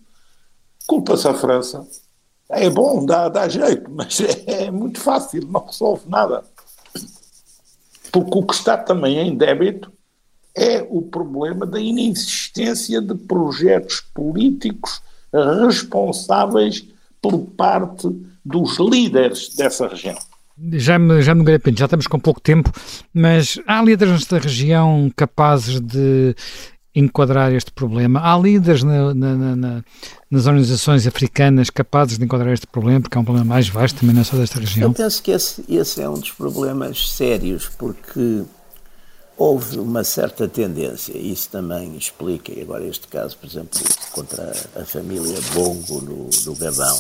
culpa-se 0.86 1.28
a 1.28 1.34
França. 1.34 1.86
É 2.48 2.70
bom, 2.70 3.06
dá, 3.06 3.30
dá 3.30 3.48
jeito, 3.48 3.90
mas 3.90 4.20
é, 4.22 4.66
é 4.66 4.72
muito 4.72 5.00
fácil, 5.00 5.48
não 5.48 5.66
resolve 5.66 6.08
nada. 6.08 6.44
Porque 8.12 8.38
o 8.38 8.44
que 8.44 8.54
está 8.54 8.78
também 8.78 9.20
em 9.20 9.36
débito 9.36 9.92
é 10.56 10.86
o 10.90 11.02
problema 11.02 11.66
da 11.66 11.80
inexistência 11.80 13.02
de 13.02 13.16
projetos 13.16 14.02
políticos 14.14 15.02
responsáveis 15.34 16.86
por 17.22 17.40
parte 17.40 18.10
dos 18.44 18.78
líderes 18.80 19.56
dessa 19.56 19.88
região. 19.88 20.18
Já 20.74 21.00
me, 21.00 21.22
já 21.22 21.34
me 21.34 21.58
Pinto, 21.58 21.80
já 21.80 21.86
estamos 21.86 22.06
com 22.06 22.20
pouco 22.20 22.40
tempo, 22.40 22.72
mas 23.14 23.60
há 23.66 23.82
líderes 23.82 24.14
nesta 24.14 24.38
região 24.38 25.12
capazes 25.16 25.80
de 25.80 26.36
enquadrar 26.96 27.54
este 27.54 27.72
problema? 27.72 28.20
Há 28.22 28.38
líderes 28.38 28.84
na, 28.84 29.14
na, 29.14 29.56
na, 29.56 29.84
nas 30.30 30.46
organizações 30.46 31.08
africanas 31.08 31.70
capazes 31.70 32.18
de 32.18 32.26
enquadrar 32.26 32.54
este 32.54 32.68
problema, 32.68 33.02
porque 33.02 33.18
é 33.18 33.22
um 33.22 33.24
problema 33.24 33.48
mais 33.48 33.70
vasto 33.70 34.00
também 34.00 34.14
não 34.14 34.22
é 34.22 34.26
só 34.26 34.38
desta 34.38 34.60
região? 34.60 34.90
Eu 34.90 34.94
penso 34.94 35.22
que 35.24 35.32
esse, 35.32 35.64
esse 35.70 36.02
é 36.02 36.10
um 36.10 36.20
dos 36.20 36.32
problemas 36.32 37.10
sérios, 37.10 37.70
porque 37.78 38.44
houve 39.38 39.80
uma 39.80 40.04
certa 40.04 40.48
tendência, 40.48 41.18
isso 41.18 41.50
também 41.50 41.96
explica, 41.98 42.52
e 42.52 42.62
agora 42.62 42.86
este 42.86 43.08
caso, 43.08 43.38
por 43.38 43.48
exemplo, 43.50 43.80
contra 44.12 44.52
a 44.76 44.86
família 44.86 45.38
Bongo 45.54 46.02
no, 46.02 46.30
no 46.46 46.56
Gabão, 46.56 47.00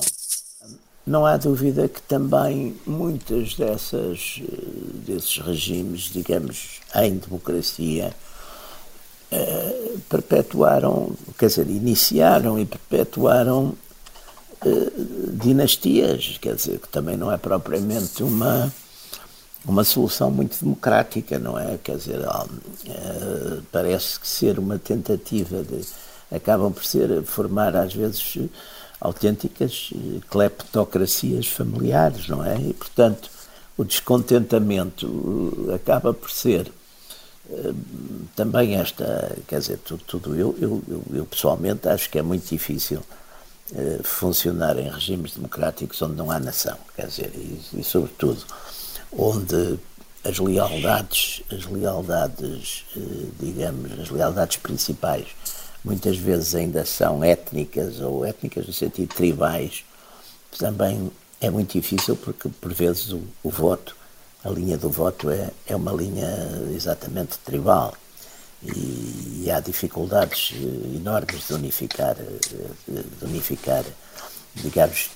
não 1.05 1.25
há 1.25 1.35
dúvida 1.35 1.87
que 1.87 2.01
também 2.01 2.75
muitas 2.85 3.55
dessas 3.55 4.41
desses 5.05 5.37
regimes, 5.39 6.11
digamos, 6.13 6.79
em 6.95 7.17
democracia, 7.17 8.13
eh, 9.31 9.95
perpetuaram, 10.09 11.11
quer 11.37 11.47
dizer, 11.47 11.69
iniciaram 11.69 12.59
e 12.59 12.65
perpetuaram 12.65 13.73
eh, 14.65 14.91
dinastias, 15.33 16.37
quer 16.41 16.55
dizer, 16.55 16.79
que 16.79 16.89
também 16.89 17.15
não 17.15 17.31
é 17.31 17.37
propriamente 17.37 18.23
uma 18.23 18.71
uma 19.63 19.83
solução 19.83 20.31
muito 20.31 20.59
democrática, 20.59 21.37
não 21.37 21.57
é? 21.57 21.77
Quer 21.77 21.95
dizer, 21.97 22.19
eh, 22.87 23.59
parece 23.71 24.19
que 24.19 24.27
ser 24.27 24.59
uma 24.59 24.79
tentativa 24.79 25.63
de 25.63 25.81
acabam 26.31 26.71
por 26.71 26.83
ser 26.83 27.23
formar 27.23 27.75
às 27.75 27.93
vezes 27.93 28.37
autênticas 28.99 29.91
kleptocracias 30.29 31.47
familiares, 31.47 32.27
não 32.27 32.43
é? 32.43 32.57
E, 32.57 32.73
portanto, 32.73 33.29
o 33.77 33.83
descontentamento 33.83 35.69
acaba 35.73 36.13
por 36.13 36.31
ser 36.31 36.71
também 38.35 38.75
esta, 38.75 39.37
quer 39.47 39.59
dizer, 39.59 39.77
tudo, 39.79 40.03
tudo 40.05 40.35
eu, 40.35 40.55
eu, 40.59 40.83
eu, 41.13 41.25
pessoalmente 41.25 41.87
acho 41.87 42.09
que 42.09 42.17
é 42.17 42.21
muito 42.21 42.47
difícil 42.47 43.01
uh, 43.71 44.03
funcionar 44.03 44.77
em 44.77 44.89
regimes 44.89 45.35
democráticos 45.35 46.01
onde 46.01 46.15
não 46.15 46.31
há 46.31 46.39
nação, 46.39 46.77
quer 46.95 47.07
dizer, 47.07 47.31
e, 47.35 47.61
e 47.73 47.83
sobretudo 47.83 48.43
onde 49.11 49.79
as 50.23 50.39
lealdades, 50.39 51.41
as 51.51 51.65
lealdades, 51.65 52.85
uh, 52.95 53.31
digamos, 53.39 53.99
as 53.99 54.09
lealdades 54.09 54.57
principais 54.57 55.27
muitas 55.83 56.15
vezes 56.15 56.55
ainda 56.55 56.85
são 56.85 57.23
étnicas 57.23 57.99
ou 57.99 58.23
étnicas 58.25 58.67
no 58.67 58.73
sentido 58.73 59.13
tribais, 59.13 59.83
também 60.57 61.11
é 61.39 61.49
muito 61.49 61.73
difícil 61.73 62.15
porque 62.15 62.49
por 62.49 62.71
vezes 62.71 63.11
o, 63.11 63.21
o 63.43 63.49
voto, 63.49 63.95
a 64.43 64.49
linha 64.49 64.77
do 64.77 64.89
voto 64.89 65.29
é, 65.29 65.51
é 65.67 65.75
uma 65.75 65.91
linha 65.91 66.27
exatamente 66.75 67.37
tribal 67.39 67.93
e, 68.63 69.43
e 69.43 69.51
há 69.51 69.59
dificuldades 69.59 70.53
eh, 70.53 70.95
enormes 70.95 71.47
de 71.47 71.53
unificar, 71.53 72.15
eh, 72.19 72.69
de 72.87 73.25
unificar 73.25 73.83
digamos, 74.53 75.09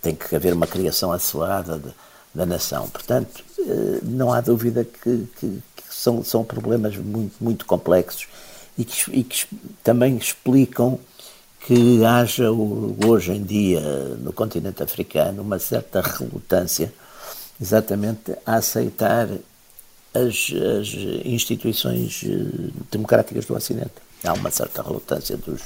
tem 0.00 0.14
que 0.14 0.34
haver 0.34 0.54
uma 0.54 0.66
criação 0.66 1.12
assoada 1.12 1.80
da 2.34 2.46
nação. 2.46 2.88
Portanto, 2.88 3.44
eh, 3.58 4.00
não 4.02 4.32
há 4.32 4.40
dúvida 4.40 4.84
que, 4.84 5.28
que, 5.38 5.62
que 5.76 5.84
são, 5.90 6.24
são 6.24 6.44
problemas 6.44 6.96
muito, 6.96 7.36
muito 7.40 7.66
complexos 7.66 8.26
e 8.76 8.84
que, 8.84 9.10
e 9.12 9.24
que 9.24 9.46
também 9.82 10.16
explicam 10.16 10.98
que 11.60 12.04
haja 12.04 12.50
hoje 12.50 13.32
em 13.32 13.42
dia 13.42 13.80
no 14.20 14.32
continente 14.32 14.82
africano 14.82 15.42
uma 15.42 15.58
certa 15.58 16.00
relutância 16.00 16.92
exatamente 17.60 18.32
a 18.46 18.56
aceitar 18.56 19.28
as, 20.14 20.52
as 20.80 20.94
instituições 21.24 22.22
eh, 22.24 22.70
democráticas 22.90 23.44
do 23.46 23.54
Ocidente. 23.54 23.92
Há 24.24 24.32
uma 24.32 24.50
certa 24.50 24.82
relutância 24.82 25.36
dos, 25.36 25.62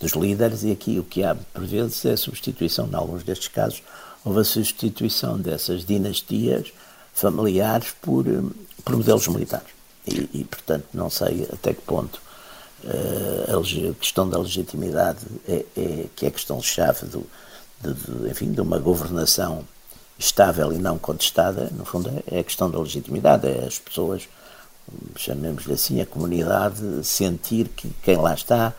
dos 0.00 0.12
líderes 0.12 0.62
e 0.64 0.72
aqui 0.72 0.98
o 0.98 1.04
que 1.04 1.22
há 1.22 1.34
por 1.34 1.64
vezes 1.64 2.04
é 2.04 2.12
a 2.12 2.16
substituição, 2.16 2.88
em 2.88 2.94
alguns 2.94 3.22
destes 3.22 3.48
casos, 3.48 3.82
houve 4.24 4.40
a 4.40 4.44
substituição 4.44 5.38
dessas 5.38 5.84
dinastias 5.84 6.72
familiares 7.12 7.94
por, 8.00 8.26
eh, 8.26 8.42
por 8.84 8.96
modelos 8.96 9.28
militares. 9.28 9.68
E, 10.06 10.40
e, 10.40 10.44
portanto, 10.44 10.86
não 10.94 11.10
sei 11.10 11.48
até 11.52 11.74
que 11.74 11.82
ponto 11.82 12.20
uh, 12.84 13.90
a 13.90 13.94
questão 13.94 14.28
da 14.28 14.38
legitimidade 14.38 15.18
é, 15.48 15.64
é, 15.76 16.06
que 16.14 16.26
é 16.26 16.28
a 16.28 16.30
questão-chave 16.30 17.06
do, 17.06 17.26
de, 17.80 17.92
de, 17.92 18.30
enfim, 18.30 18.52
de 18.52 18.60
uma 18.60 18.78
governação 18.78 19.64
estável 20.18 20.72
e 20.72 20.78
não 20.78 20.98
contestada, 20.98 21.70
no 21.76 21.84
fundo 21.84 22.10
é, 22.10 22.36
é 22.36 22.40
a 22.40 22.44
questão 22.44 22.70
da 22.70 22.78
legitimidade, 22.78 23.46
é 23.46 23.64
as 23.66 23.78
pessoas, 23.78 24.28
chamemos-lhe 25.16 25.74
assim, 25.74 26.00
a 26.00 26.06
comunidade, 26.06 27.04
sentir 27.04 27.68
que 27.68 27.90
quem 28.02 28.16
lá 28.16 28.34
está 28.34 28.72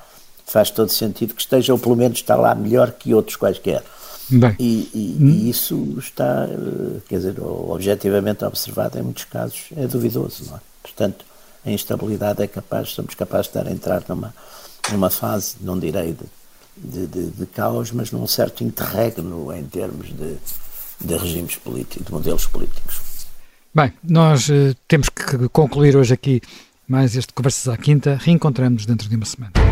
faz 0.45 0.71
todo 0.71 0.89
sentido 0.89 1.33
que 1.33 1.41
esteja, 1.41 1.73
ou 1.73 1.79
pelo 1.79 1.95
menos 1.95 2.19
está 2.19 2.35
lá 2.35 2.55
melhor 2.55 2.91
que 2.91 3.13
outros 3.13 3.35
quaisquer. 3.35 3.83
Bem, 4.29 4.55
e, 4.59 4.89
e, 4.93 5.17
hum. 5.19 5.29
e, 5.29 5.49
isso 5.49 5.95
está, 5.99 6.47
eh, 6.49 6.99
quer 7.07 7.17
dizer, 7.17 7.41
objetivamente 7.41 8.43
observado 8.43 8.97
em 8.97 9.01
muitos 9.01 9.25
casos, 9.25 9.65
é 9.75 9.87
duvidoso, 9.87 10.45
não 10.49 10.57
é? 10.57 10.59
Portanto, 10.81 11.25
a 11.65 11.71
instabilidade 11.71 12.41
é 12.41 12.47
capaz, 12.47 12.89
somos 12.89 13.13
capazes 13.13 13.51
de 13.51 13.57
estar 13.57 13.69
a 13.69 13.73
entrar 13.73 14.03
numa, 14.07 14.33
numa 14.91 15.09
fase, 15.09 15.55
não 15.61 15.77
direi 15.77 16.15
de, 16.77 17.07
de, 17.07 17.25
de 17.27 17.45
caos, 17.47 17.91
mas 17.91 18.11
num 18.11 18.27
certo 18.27 18.63
interregno 18.63 19.53
em 19.53 19.63
termos 19.65 20.07
de, 20.07 20.37
de 20.99 21.17
regimes 21.17 21.55
políticos, 21.55 22.05
de 22.05 22.11
modelos 22.11 22.45
políticos. 22.45 23.01
Bem, 23.73 23.93
nós 24.03 24.49
uh, 24.49 24.75
temos 24.87 25.09
que 25.09 25.49
concluir 25.49 25.95
hoje 25.95 26.13
aqui 26.13 26.41
mais 26.87 27.15
este 27.15 27.33
Conversas 27.33 27.67
à 27.67 27.77
Quinta. 27.77 28.17
Reencontramos 28.19 28.85
dentro 28.85 29.09
de 29.09 29.15
uma 29.15 29.25
semana. 29.25 29.66